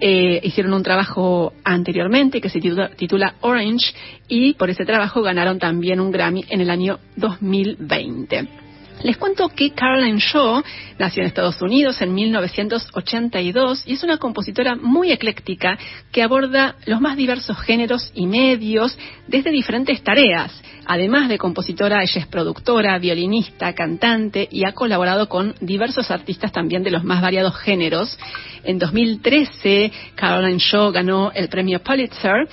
[0.00, 3.92] Eh, hicieron un trabajo anteriormente que se titula, Orange
[4.28, 8.67] y por ese trabajo ganaron también un Grammy en el año 2020.
[9.02, 10.62] Les cuento que Caroline Shaw
[10.98, 15.78] nació en Estados Unidos en 1982 y es una compositora muy ecléctica
[16.10, 18.98] que aborda los más diversos géneros y medios
[19.28, 20.52] desde diferentes tareas.
[20.84, 26.82] Además de compositora, ella es productora, violinista, cantante y ha colaborado con diversos artistas también
[26.82, 28.18] de los más variados géneros.
[28.64, 32.48] En 2013, Caroline Shaw ganó el premio Pulitzer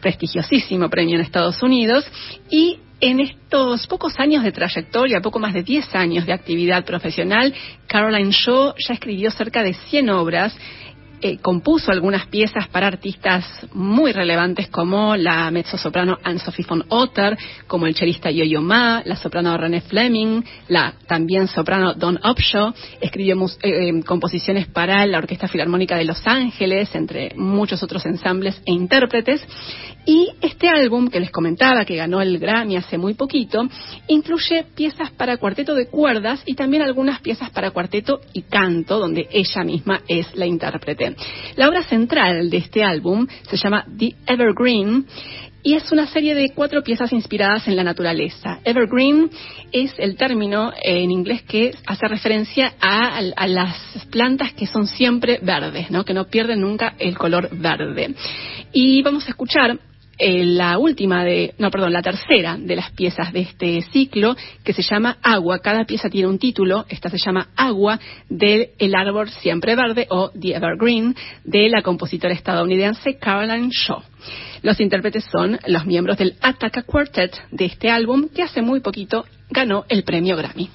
[0.00, 2.06] prestigiosísimo premio en Estados Unidos
[2.48, 7.52] y en estos pocos años de trayectoria, poco más de 10 años de actividad profesional,
[7.86, 10.56] Caroline Shaw ya escribió cerca de 100 obras
[11.22, 17.86] eh, compuso algunas piezas para artistas muy relevantes como la mezzosoprano Anne-Sophie von Otter, como
[17.86, 22.74] el chelista Yo-Yo Ma, la soprano René Fleming, la también soprano Don Upshaw.
[23.00, 28.60] Escribió eh, eh, composiciones para la Orquesta Filarmónica de Los Ángeles, entre muchos otros ensambles
[28.66, 29.42] e intérpretes.
[30.06, 33.68] Y este álbum que les comentaba, que ganó el Grammy hace muy poquito,
[34.06, 39.26] incluye piezas para cuarteto de cuerdas y también algunas piezas para cuarteto y canto, donde
[39.32, 41.16] ella misma es la intérprete.
[41.56, 45.06] La obra central de este álbum se llama The Evergreen
[45.66, 48.60] y es una serie de cuatro piezas inspiradas en la naturaleza.
[48.62, 49.28] Evergreen
[49.72, 55.90] es el término en inglés que hace referencia a, las plantas que son siempre verdes,
[55.90, 56.04] ¿no?
[56.04, 58.14] que no pierden nunca el color verde.
[58.72, 59.76] Y vamos a escuchar
[60.18, 64.72] eh, la última de, no, perdón, la tercera de las piezas de este ciclo, que
[64.72, 65.58] se llama Agua.
[65.58, 66.86] Cada pieza tiene un título.
[66.88, 71.14] Esta se llama Agua del El Árbol Siempre Verde o The Evergreen
[71.44, 74.02] de la compositora estadounidense Caroline Shaw.
[74.62, 79.24] Los intérpretes son los miembros del Attack Quartet de este álbum que hace muy poquito
[79.50, 80.70] ganó el premio Grammy.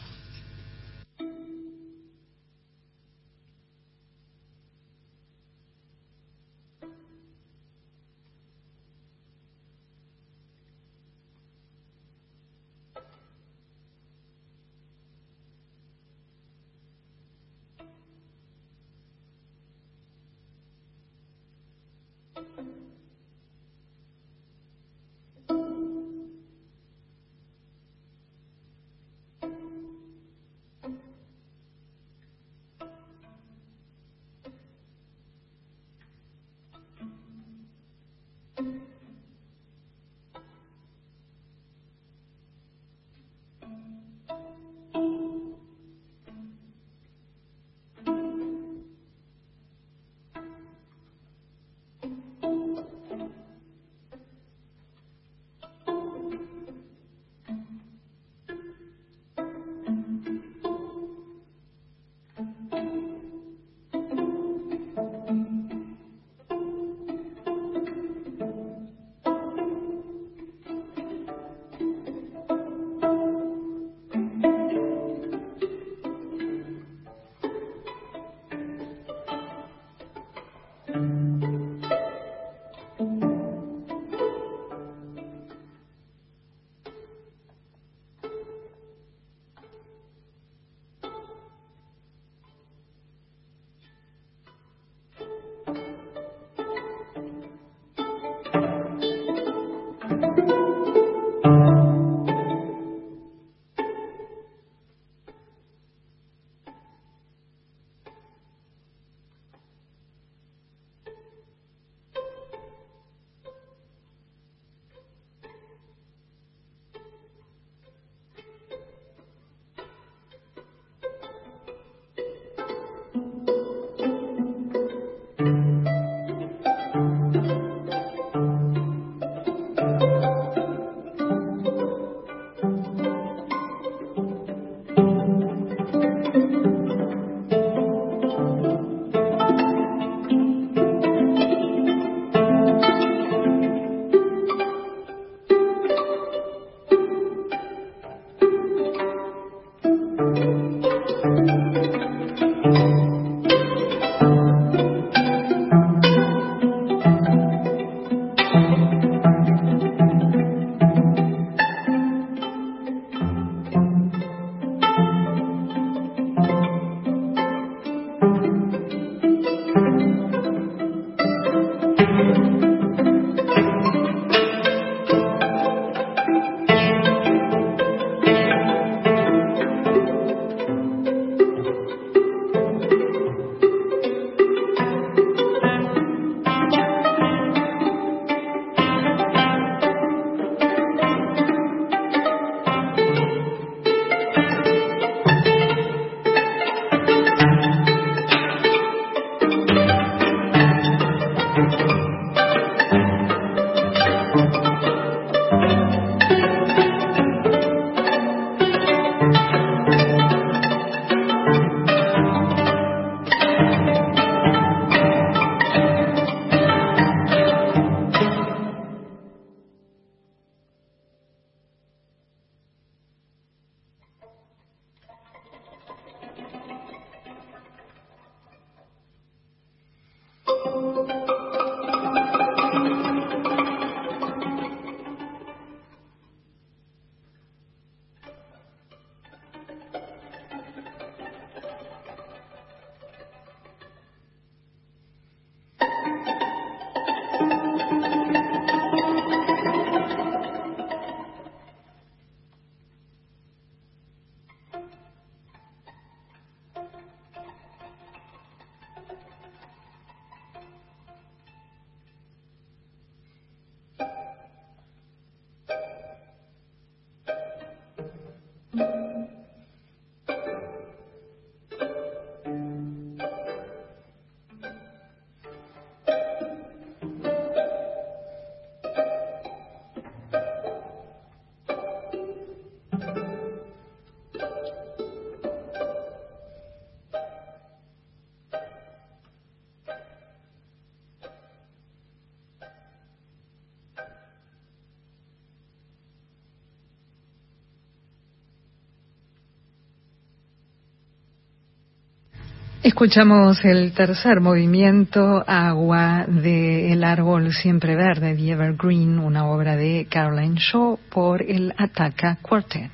[302.84, 310.08] Escuchamos el tercer movimiento, Agua de El Árbol Siempre Verde, The Evergreen, una obra de
[310.10, 312.92] Caroline Shaw por el Ataca Quartet.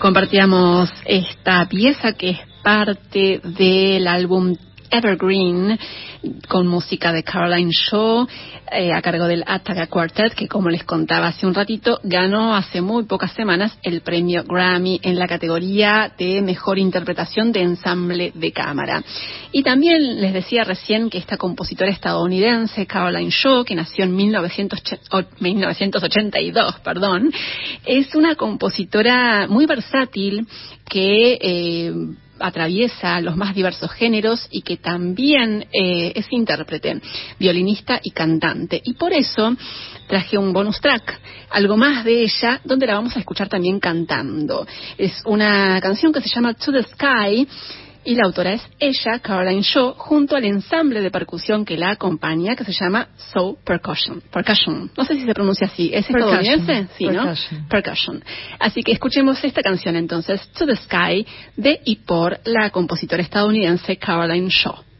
[0.00, 4.56] Compartíamos esta pieza que es parte del álbum
[4.90, 5.78] Evergreen
[6.48, 8.26] con música de Caroline Shaw
[8.70, 12.80] eh, a cargo del Attack Quartet que como les contaba hace un ratito ganó hace
[12.80, 18.52] muy pocas semanas el premio Grammy en la categoría de mejor interpretación de ensamble de
[18.52, 19.02] cámara.
[19.50, 26.80] Y también les decía recién que esta compositora estadounidense Caroline Shaw que nació en 1982,
[26.80, 27.32] perdón,
[27.84, 30.46] es una compositora muy versátil
[30.88, 31.92] que eh,
[32.42, 37.00] atraviesa los más diversos géneros y que también eh, es intérprete,
[37.38, 38.80] violinista y cantante.
[38.84, 39.54] Y por eso
[40.06, 41.20] traje un bonus track,
[41.50, 44.66] algo más de ella, donde la vamos a escuchar también cantando.
[44.98, 47.48] Es una canción que se llama To the Sky
[48.04, 52.56] y la autora es ella, Caroline Shaw, junto al ensamble de percusión que la acompaña,
[52.56, 54.22] que se llama Soul Percussion.
[54.32, 54.90] Percussion.
[54.96, 55.90] No sé si se pronuncia así.
[55.92, 56.88] ¿Es estadounidense?
[56.96, 57.34] Sí, ¿no?
[57.68, 58.22] Percussion.
[58.58, 61.26] Así que escuchemos esta canción entonces, To the Sky,
[61.56, 64.91] de y por la compositora estadounidense Caroline Shaw.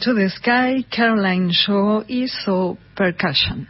[0.00, 3.68] To the Sky, Caroline Shaw hizo Percussion.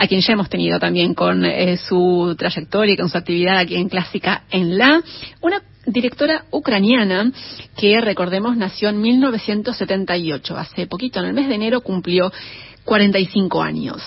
[0.00, 3.76] a quien ya hemos tenido también con eh, su trayectoria y con su actividad aquí
[3.76, 5.02] en Clásica en La,
[5.42, 7.30] una directora ucraniana
[7.76, 10.56] que, recordemos, nació en 1978.
[10.56, 12.32] Hace poquito, en el mes de enero, cumplió
[12.90, 14.02] 45 años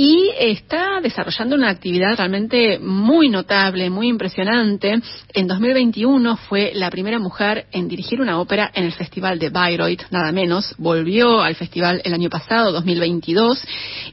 [0.00, 5.00] y está desarrollando una actividad realmente muy notable, muy impresionante.
[5.34, 10.02] En 2021 fue la primera mujer en dirigir una ópera en el Festival de Bayreuth,
[10.12, 10.72] nada menos.
[10.78, 13.60] Volvió al festival el año pasado, 2022,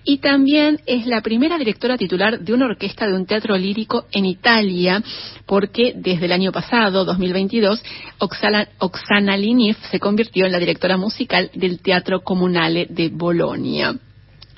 [0.06, 4.26] y también es la primera directora titular de una orquesta de un teatro lírico en
[4.26, 5.04] Italia,
[5.46, 7.84] porque desde el año pasado, 2022,
[8.18, 13.95] Oksana, Oksana Liniv se convirtió en la directora musical del Teatro Comunale de Bolonia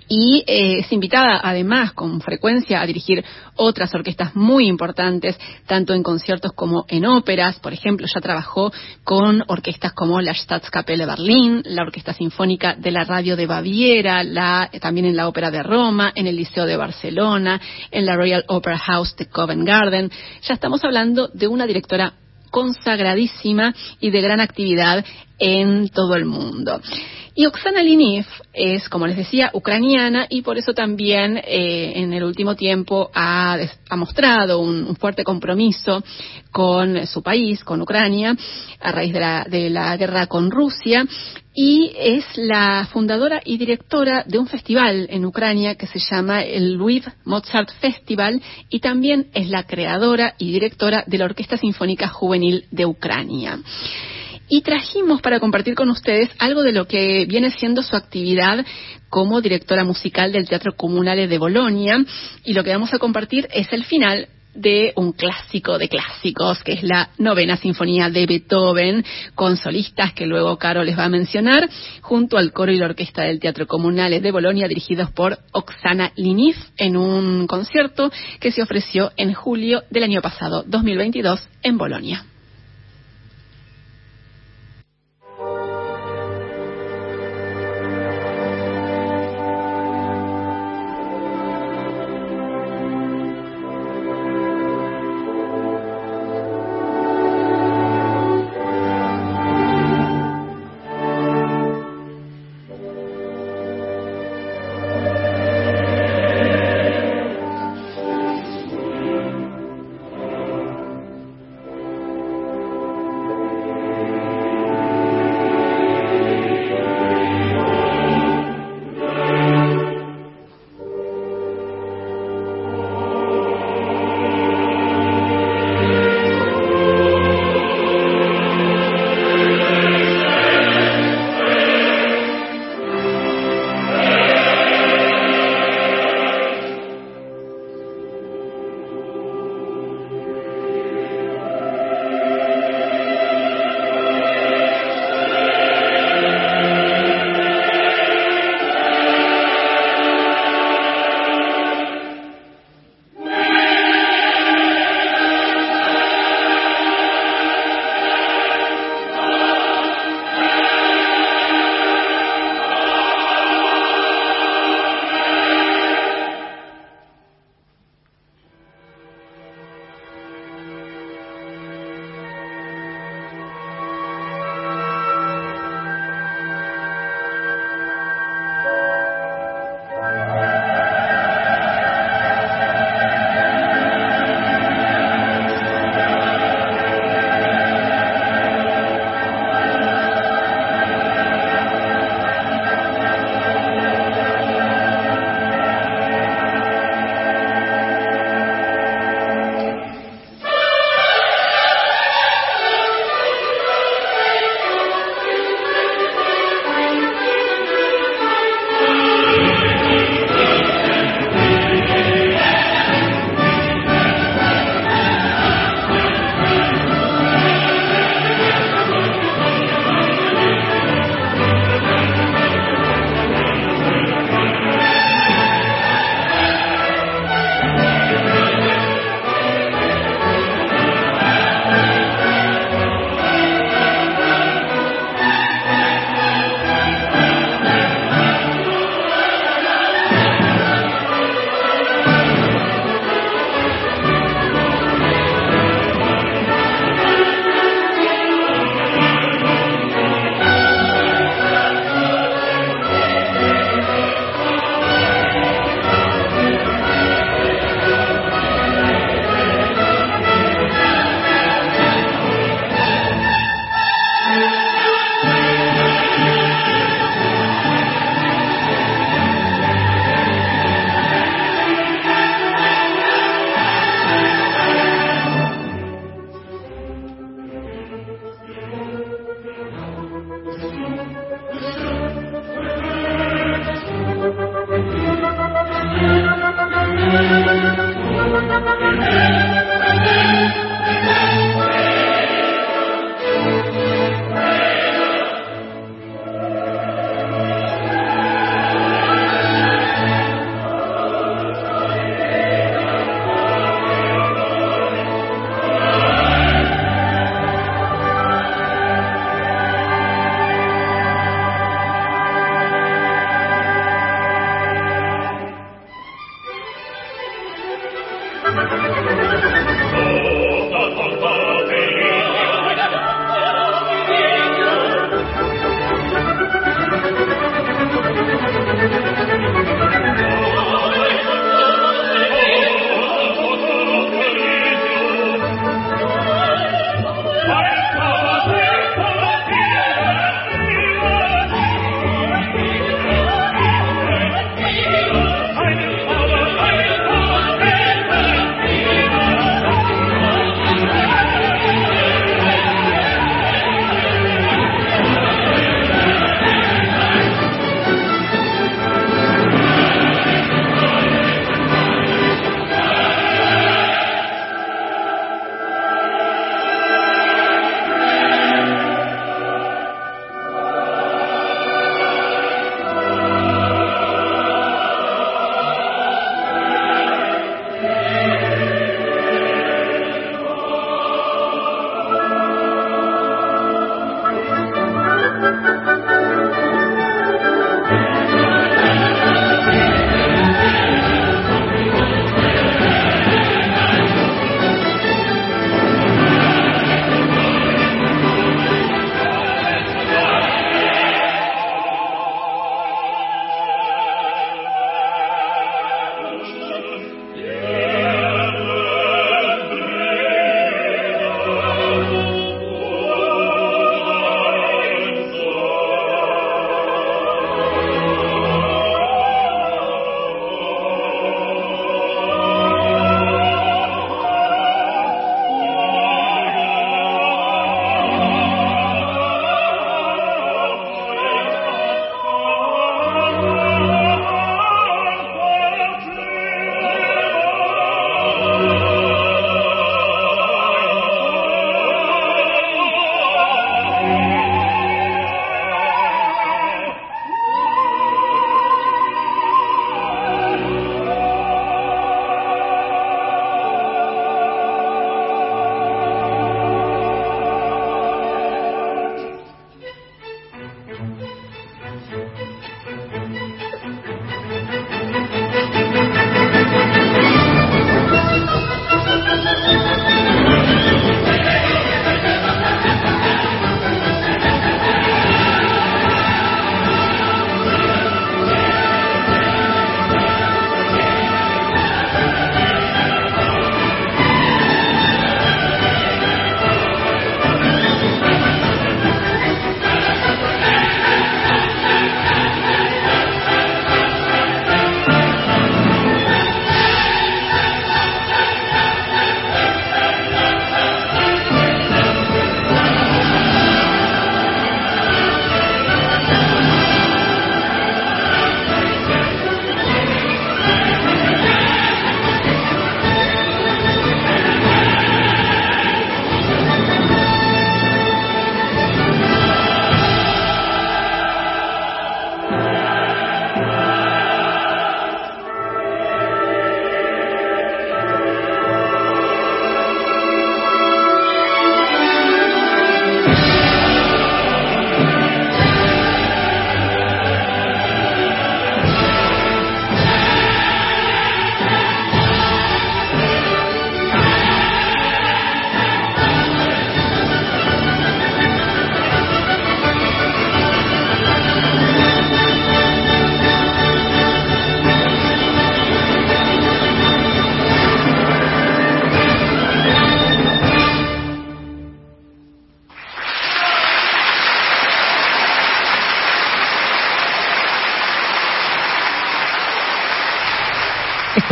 [0.07, 3.23] y eh, es invitada además con frecuencia a dirigir
[3.55, 7.59] otras orquestas muy importantes, tanto en conciertos como en óperas.
[7.59, 8.71] Por ejemplo, ya trabajó
[9.03, 14.69] con orquestas como la Staatskapelle Berlin, la Orquesta Sinfónica de la Radio de Baviera, la,
[14.79, 17.59] también en la Ópera de Roma, en el Liceo de Barcelona,
[17.91, 20.11] en la Royal Opera House de Covent Garden.
[20.43, 22.13] Ya estamos hablando de una directora
[22.49, 25.05] consagradísima y de gran actividad
[25.39, 26.81] en todo el mundo.
[27.35, 32.23] Y Oksana Liniv es, como les decía, ucraniana y por eso también eh, en el
[32.23, 33.59] último tiempo ha,
[33.91, 36.03] mostrado un, fuerte compromiso
[36.51, 38.35] con su país, con Ucrania,
[38.79, 41.05] a raíz de la, de la guerra con Rusia
[41.59, 46.77] y es la fundadora y directora de un festival en Ucrania que se llama el
[46.77, 48.39] Lviv Mozart Festival
[48.69, 53.57] y también es la creadora y directora de la Orquesta Sinfónica Juvenil de Ucrania.
[54.47, 58.63] Y trajimos para compartir con ustedes algo de lo que viene siendo su actividad
[59.09, 62.05] como directora musical del Teatro Comunale de Bolonia
[62.45, 64.27] y lo que vamos a compartir es el final
[64.57, 69.05] de un clásico de clásicos, que es la novena sinfonía de Beethoven,
[69.35, 71.69] con solistas que luego Caro les va a mencionar,
[72.01, 76.57] junto al coro y la orquesta del Teatro Comunale de Bolonia, dirigidos por Oksana Linif,
[76.77, 82.25] en un concierto que se ofreció en julio del año pasado, 2022, en Bolonia.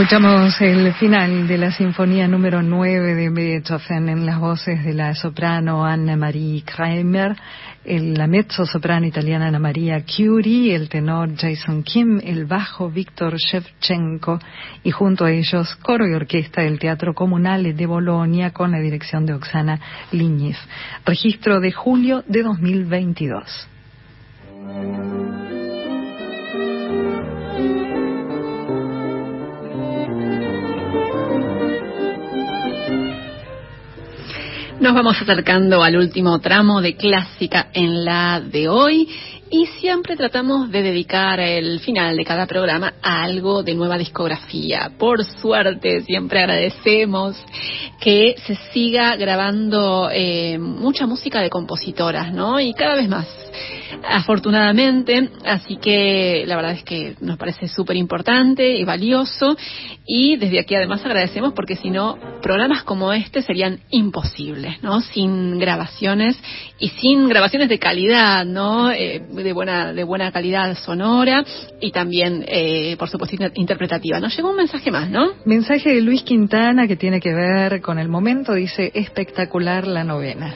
[0.06, 5.16] Escuchamos el final de la sinfonía número 9 de Beethoven en las voces de la
[5.16, 7.36] soprano Anna-Marie Kramer,
[7.84, 14.38] la mezzo soprano italiana Anna Maria Curie, el tenor Jason Kim, el bajo Víctor Shevchenko
[14.84, 19.26] y junto a ellos coro y orquesta del Teatro Comunale de Bolonia con la dirección
[19.26, 19.80] de Oksana
[20.12, 20.58] Liñez.
[21.04, 23.70] Registro de julio de 2022.
[34.86, 39.10] Nos vamos acercando al último tramo de clásica en la de hoy
[39.50, 44.92] y siempre tratamos de dedicar el final de cada programa a algo de nueva discografía.
[44.96, 47.36] Por suerte, siempre agradecemos
[48.00, 52.60] que se siga grabando eh, mucha música de compositoras, ¿no?
[52.60, 53.26] Y cada vez más
[54.04, 59.58] afortunadamente, así que la verdad es que nos parece súper importante y valioso
[60.06, 65.02] y desde aquí además agradecemos porque si no, programas como este serían imposibles, ¿no?
[65.02, 66.38] Sin grabaciones
[66.80, 68.92] y sin grabaciones de calidad, ¿no?
[68.92, 71.44] Eh, de buena de buena calidad sonora
[71.80, 74.20] y también, eh, por supuesto, interpretativa.
[74.20, 75.32] Nos llegó un mensaje más, ¿no?
[75.46, 80.56] Mensaje de Luis Quintana que tiene que ver con el momento, dice espectacular la novena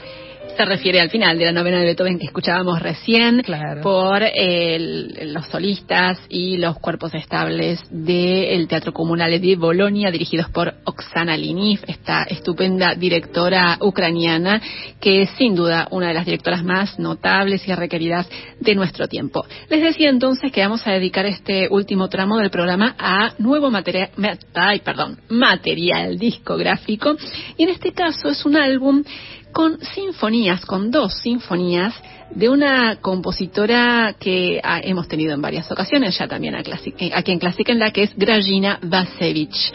[0.60, 3.42] se refiere al final de la novena de Beethoven que escuchábamos recién
[3.82, 11.34] por los solistas y los cuerpos estables del Teatro Comunale de Bolonia, dirigidos por Oksana
[11.34, 14.60] Liniv, esta estupenda directora ucraniana,
[15.00, 18.28] que es sin duda una de las directoras más notables y requeridas
[18.60, 19.46] de nuestro tiempo.
[19.70, 24.10] Les decía entonces que vamos a dedicar este último tramo del programa a nuevo material,
[24.52, 27.16] ay, perdón, material discográfico,
[27.56, 29.02] y en este caso es un álbum
[29.52, 31.94] con sinfonías, con dos sinfonías
[32.30, 37.38] de una compositora que ah, hemos tenido en varias ocasiones, ya también eh, aquí en
[37.38, 39.72] Clásica, en la que es Grajina Vasevich,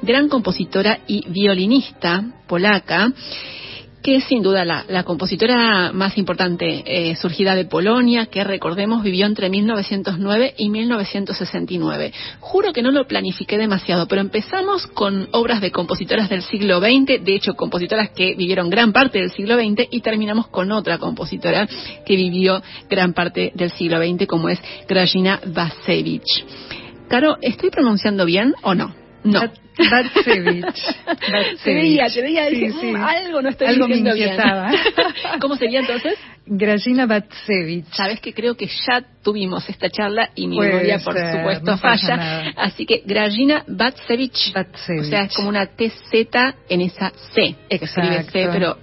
[0.00, 3.12] gran compositora y violinista polaca
[4.02, 9.26] que es sin duda la, compositora más importante eh, surgida de Polonia, que recordemos vivió
[9.26, 12.12] entre 1909 y 1969.
[12.40, 17.24] Juro que no lo planifiqué demasiado, pero empezamos con obras de compositoras del siglo XX,
[17.24, 21.68] de hecho compositoras que vivieron gran parte del siglo XX, y terminamos con otra compositora
[22.04, 26.44] que vivió gran parte del siglo XX, como es Grajina Vasevich.
[27.08, 29.01] Caro, ¿estoy pronunciando bien o no?
[29.24, 29.40] No.
[29.90, 30.64] Batsevich.
[31.62, 34.36] Se veía, se veía, mm, algo no estoy algo diciendo bien.
[35.40, 36.18] ¿Cómo sería entonces?
[36.46, 37.86] Grajina Batsevich.
[37.92, 42.52] Sabes que creo que ya tuvimos esta charla y mi memoria, por supuesto, falla.
[42.56, 44.52] Así que Grajina Batsevich.
[44.54, 46.12] O sea, es como una TZ
[46.68, 47.54] en esa C.
[47.68, 48.78] Escribe C, pero.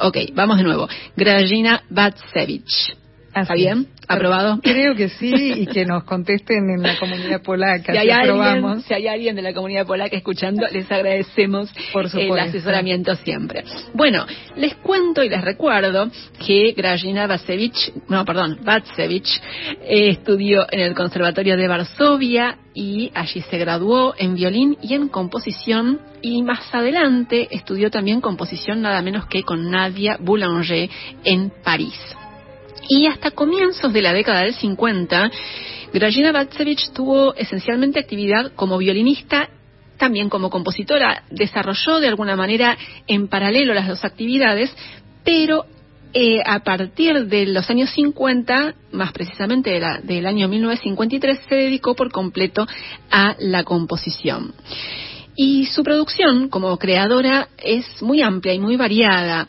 [0.00, 0.88] Ok, vamos de nuevo.
[1.16, 2.96] Grajina Batsevich.
[3.34, 3.88] ¿Está bien?
[4.06, 4.60] ¿Aprobado?
[4.62, 7.92] Creo que sí, y que nos contesten en la comunidad polaca.
[7.94, 11.72] Si hay, alguien, si hay alguien de la comunidad polaca escuchando, les agradecemos
[12.14, 13.64] el asesoramiento siempre.
[13.94, 16.10] Bueno, les cuento y les recuerdo
[16.44, 19.40] que Grajina Vasevich, no, perdón, Vatsevich,
[19.82, 25.08] eh, estudió en el Conservatorio de Varsovia y allí se graduó en violín y en
[25.08, 30.90] composición y más adelante estudió también composición nada menos que con Nadia Boulanger
[31.24, 31.94] en París.
[32.88, 35.30] Y hasta comienzos de la década del 50,
[35.92, 39.48] Grajina Batsevich tuvo esencialmente actividad como violinista
[39.96, 44.74] también como compositora, desarrolló de alguna manera en paralelo las dos actividades,
[45.24, 45.66] pero
[46.12, 52.12] eh, a partir de los años 50, más precisamente del año 1953, se dedicó por
[52.12, 52.66] completo
[53.10, 54.54] a la composición.
[55.36, 59.48] Y su producción como creadora es muy amplia y muy variada.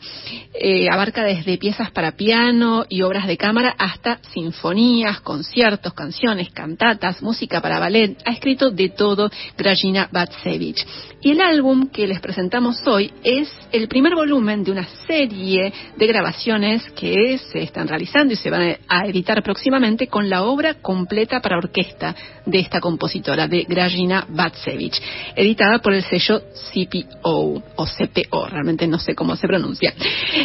[0.52, 7.22] Eh, abarca desde piezas para piano y obras de cámara hasta sinfonías, conciertos, canciones, cantatas,
[7.22, 8.16] música para ballet.
[8.24, 10.84] Ha escrito de todo Grajina Batsevich.
[11.20, 16.06] Y el álbum que les presentamos hoy es el primer volumen de una serie de
[16.06, 21.40] grabaciones que se están realizando y se van a editar próximamente con la obra completa
[21.40, 22.14] para orquesta
[22.44, 25.00] de esta compositora, de Grajina Batsevich,
[25.34, 26.42] editada por el sello
[26.72, 29.94] CPO o CPO, realmente no sé cómo se pronuncia.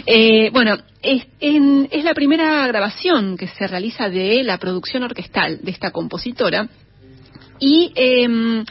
[0.06, 5.72] Eh, bueno, es, es la primera grabación que se realiza de la producción orquestal de
[5.72, 6.68] esta compositora
[7.60, 8.64] y eh,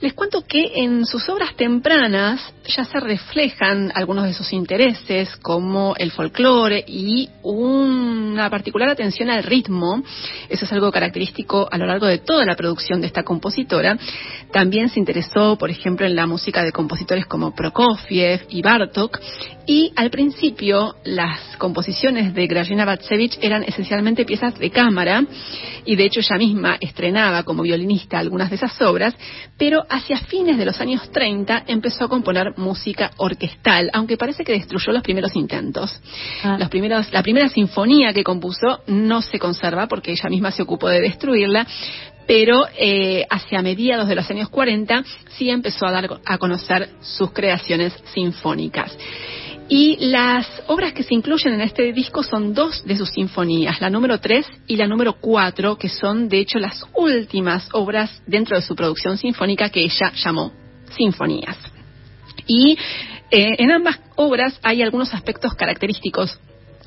[0.00, 2.40] les cuento que en sus obras tempranas
[2.70, 9.42] ya se reflejan algunos de sus intereses, como el folclore y una particular atención al
[9.42, 10.02] ritmo.
[10.48, 13.98] Eso es algo característico a lo largo de toda la producción de esta compositora.
[14.52, 19.18] También se interesó, por ejemplo, en la música de compositores como Prokofiev y Bartok.
[19.66, 25.24] Y al principio, las composiciones de Grażyna Batsevich eran esencialmente piezas de cámara,
[25.84, 29.14] y de hecho ella misma estrenaba como violinista algunas de esas obras,
[29.56, 34.52] pero hacia fines de los años 30 empezó a componer música orquestal, aunque parece que
[34.52, 36.00] destruyó los primeros intentos.
[36.44, 36.56] Ah.
[36.58, 40.88] Los primeros, la primera sinfonía que compuso no se conserva porque ella misma se ocupó
[40.88, 41.66] de destruirla,
[42.26, 45.02] pero eh, hacia mediados de los años 40
[45.36, 48.96] sí empezó a dar a conocer sus creaciones sinfónicas.
[49.68, 53.88] Y las obras que se incluyen en este disco son dos de sus sinfonías, la
[53.88, 58.62] número 3 y la número 4, que son de hecho las últimas obras dentro de
[58.62, 60.52] su producción sinfónica que ella llamó
[60.96, 61.56] sinfonías.
[62.52, 62.76] Y
[63.30, 66.36] eh, en ambas obras hay algunos aspectos característicos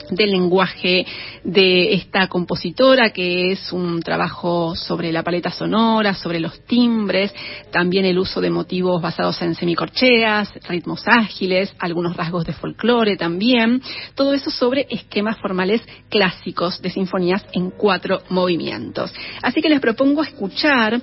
[0.10, 1.06] del lenguaje
[1.45, 7.34] de esta compositora, que es un trabajo sobre la paleta sonora, sobre los timbres,
[7.72, 13.81] también el uso de motivos basados en semicorcheas, ritmos ágiles, algunos rasgos de folclore también,
[14.14, 19.14] todo eso sobre esquemas formales clásicos de sinfonías en cuatro movimientos.
[19.41, 21.02] Así que les propongo escuchar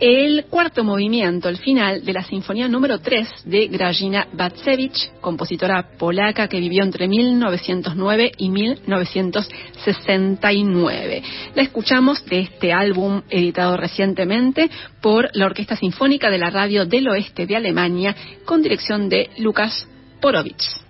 [0.00, 6.48] el cuarto movimiento, el final de la Sinfonía número 3 de Grażyna Batsevich, compositora polaca
[6.48, 11.22] que vivió entre 1909 y 1969.
[11.54, 14.68] La escuchamos de este álbum editado recientemente
[15.00, 18.14] por la Orquesta Sinfónica de la Radio del Oeste de Alemania
[18.44, 19.88] con dirección de Lukas
[20.20, 20.85] Porovich.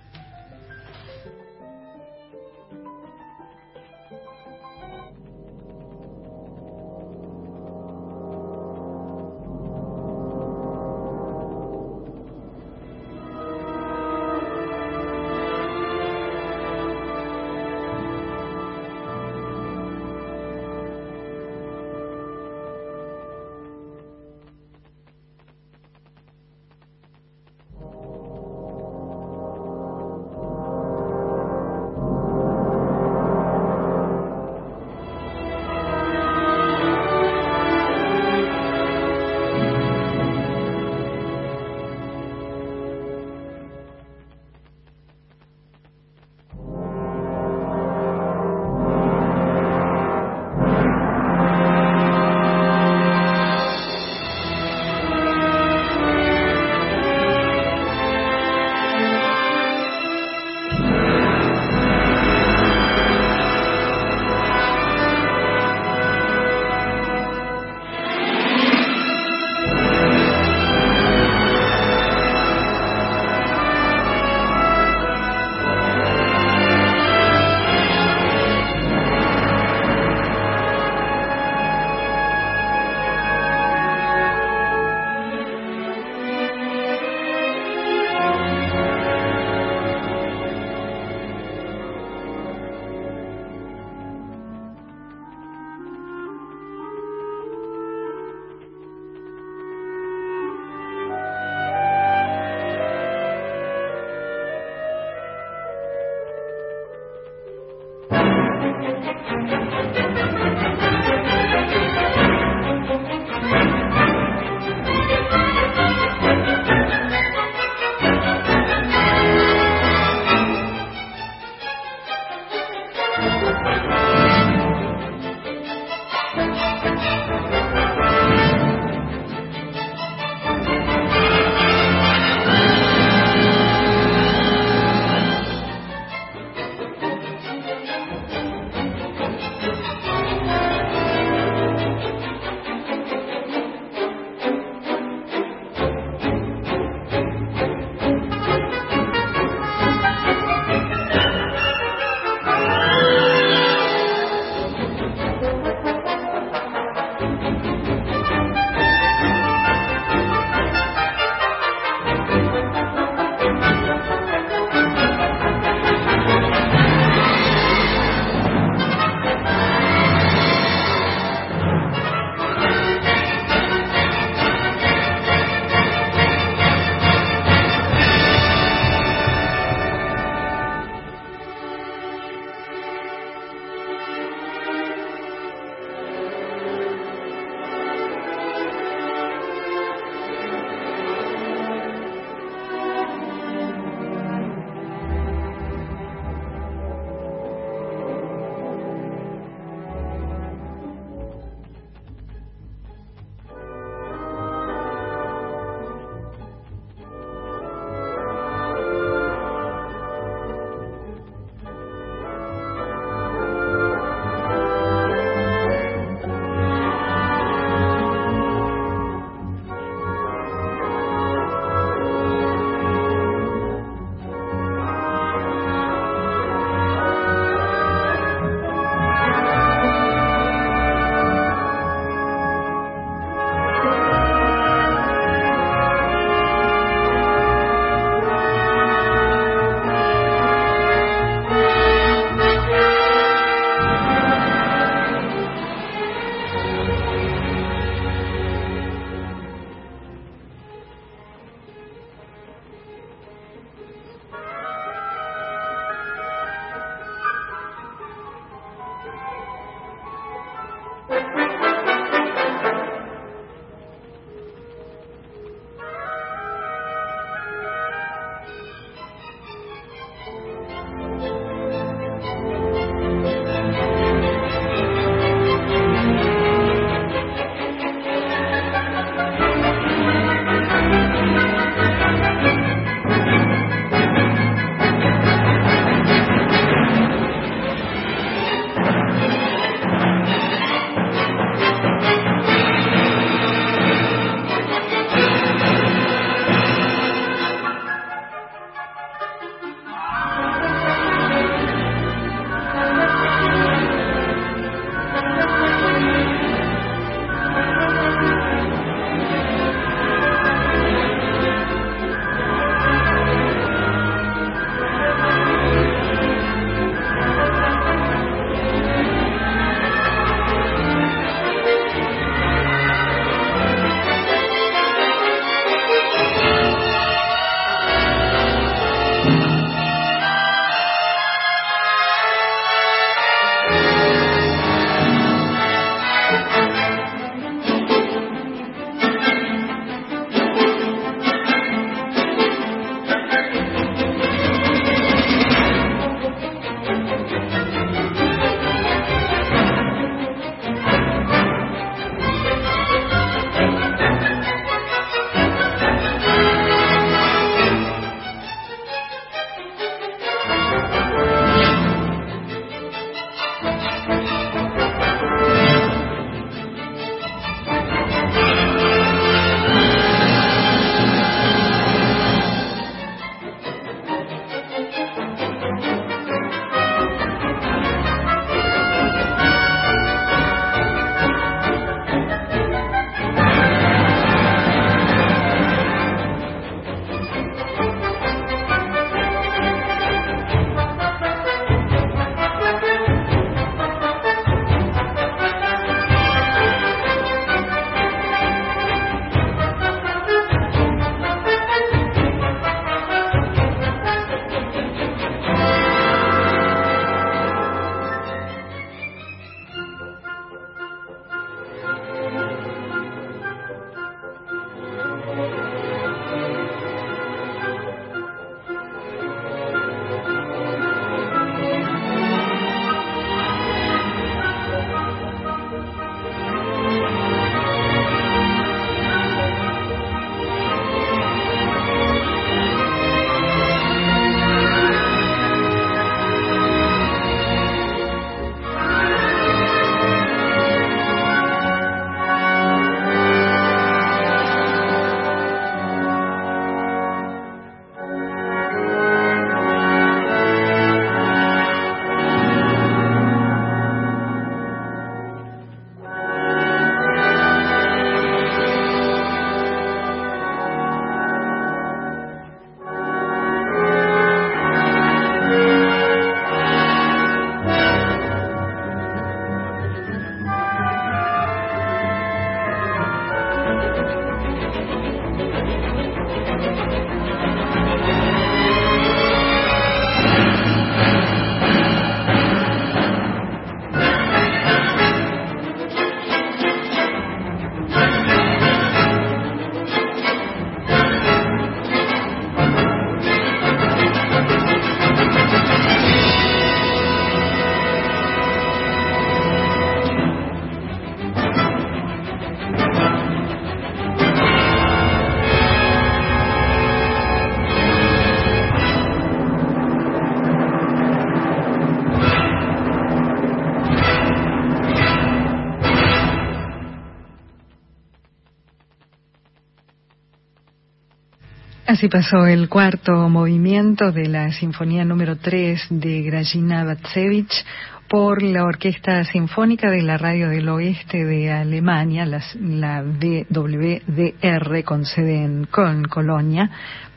[521.97, 527.65] Así pasó el cuarto movimiento de la Sinfonía número 3 de Grajina Batsevich
[528.07, 535.05] por la Orquesta Sinfónica de la Radio del Oeste de Alemania, la, la WDR con
[535.05, 536.69] sede en Köln, Colonia,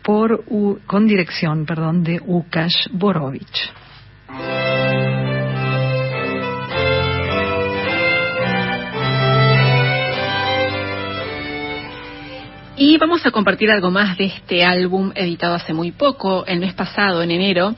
[0.03, 0.45] por,
[0.87, 3.75] con dirección perdón, de Ukash Borovich.
[12.91, 16.75] Y vamos a compartir algo más de este álbum editado hace muy poco, el mes
[16.75, 17.73] pasado, en enero,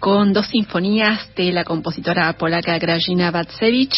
[0.00, 3.94] con dos sinfonías de la compositora polaca Grażyna Batsevich.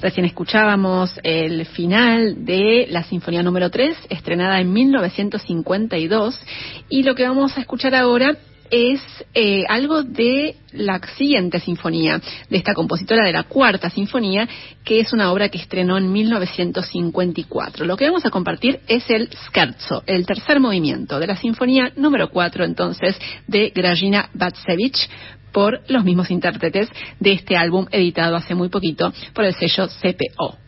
[0.00, 6.38] Recién escuchábamos el final de la sinfonía número 3, estrenada en 1952,
[6.88, 8.36] y lo que vamos a escuchar ahora
[8.72, 9.02] es
[9.34, 14.48] eh, algo de la siguiente sinfonía, de esta compositora de la cuarta sinfonía,
[14.82, 17.84] que es una obra que estrenó en 1954.
[17.84, 22.30] Lo que vamos a compartir es el scherzo, el tercer movimiento de la sinfonía número
[22.30, 25.06] 4, entonces, de Grażyna Batsevich,
[25.52, 26.88] por los mismos intérpretes
[27.20, 30.61] de este álbum editado hace muy poquito por el sello CPO.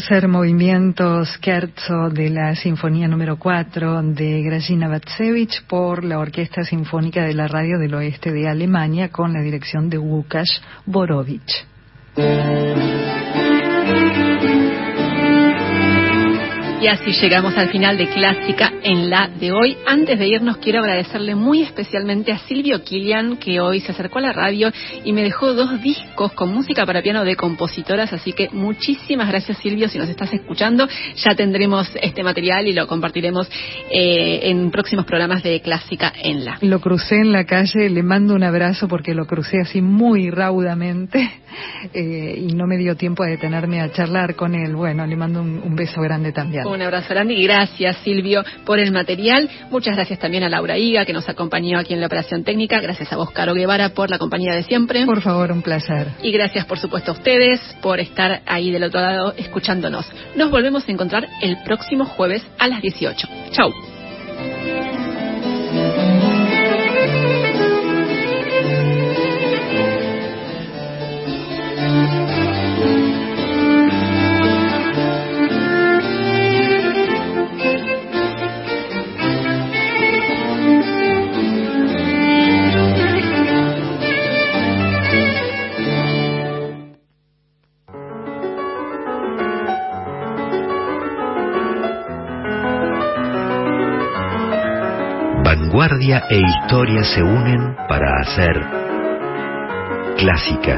[0.00, 7.22] Tercer movimiento scherzo de la Sinfonía número 4 de Grażyna Batsevich por la Orquesta Sinfónica
[7.22, 11.66] de la Radio del Oeste de Alemania con la dirección de Łukasz Borowicz.
[16.80, 19.76] Y así llegamos al final de Clásica en la de hoy.
[19.86, 24.22] Antes de irnos, quiero agradecerle muy especialmente a Silvio Kilian, que hoy se acercó a
[24.22, 24.72] la radio
[25.04, 28.14] y me dejó dos discos con música para piano de compositoras.
[28.14, 30.88] Así que muchísimas gracias, Silvio, si nos estás escuchando.
[31.16, 33.46] Ya tendremos este material y lo compartiremos
[33.90, 36.56] eh, en próximos programas de Clásica en la.
[36.62, 41.30] Lo crucé en la calle, le mando un abrazo porque lo crucé así muy raudamente
[41.92, 44.74] eh, y no me dio tiempo de detenerme a charlar con él.
[44.74, 46.69] Bueno, le mando un beso grande también.
[46.70, 49.50] Un abrazo grande y gracias Silvio por el material.
[49.70, 52.80] Muchas gracias también a Laura Higa que nos acompañó aquí en la operación técnica.
[52.80, 55.04] Gracias a vos, Caro Guevara, por la compañía de siempre.
[55.04, 56.08] Por favor, un placer.
[56.22, 60.06] Y gracias por supuesto a ustedes por estar ahí del otro lado escuchándonos.
[60.36, 63.28] Nos volvemos a encontrar el próximo jueves a las 18.
[63.50, 63.72] Chau.
[95.90, 98.52] Vanguardia e historia se unen para hacer
[100.18, 100.76] clásica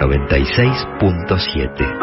[0.00, 1.98] 96.7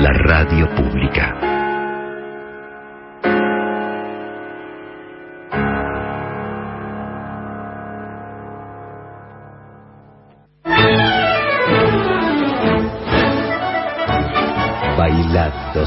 [0.00, 1.43] La radio pública.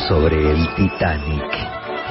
[0.07, 1.51] Sobre el Titanic,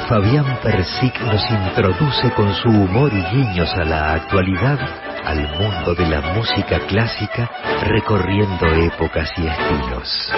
[0.08, 4.78] Fabián Persic nos introduce con su humor y guiños a la actualidad
[5.24, 7.50] al mundo de la música clásica
[7.82, 10.32] recorriendo épocas y estilos.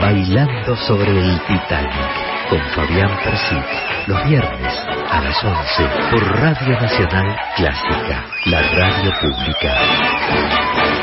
[0.00, 4.74] Bailando sobre el Titanic con Fabián Persic los viernes
[5.10, 10.93] a las 11 por Radio Nacional Clásica, la radio pública.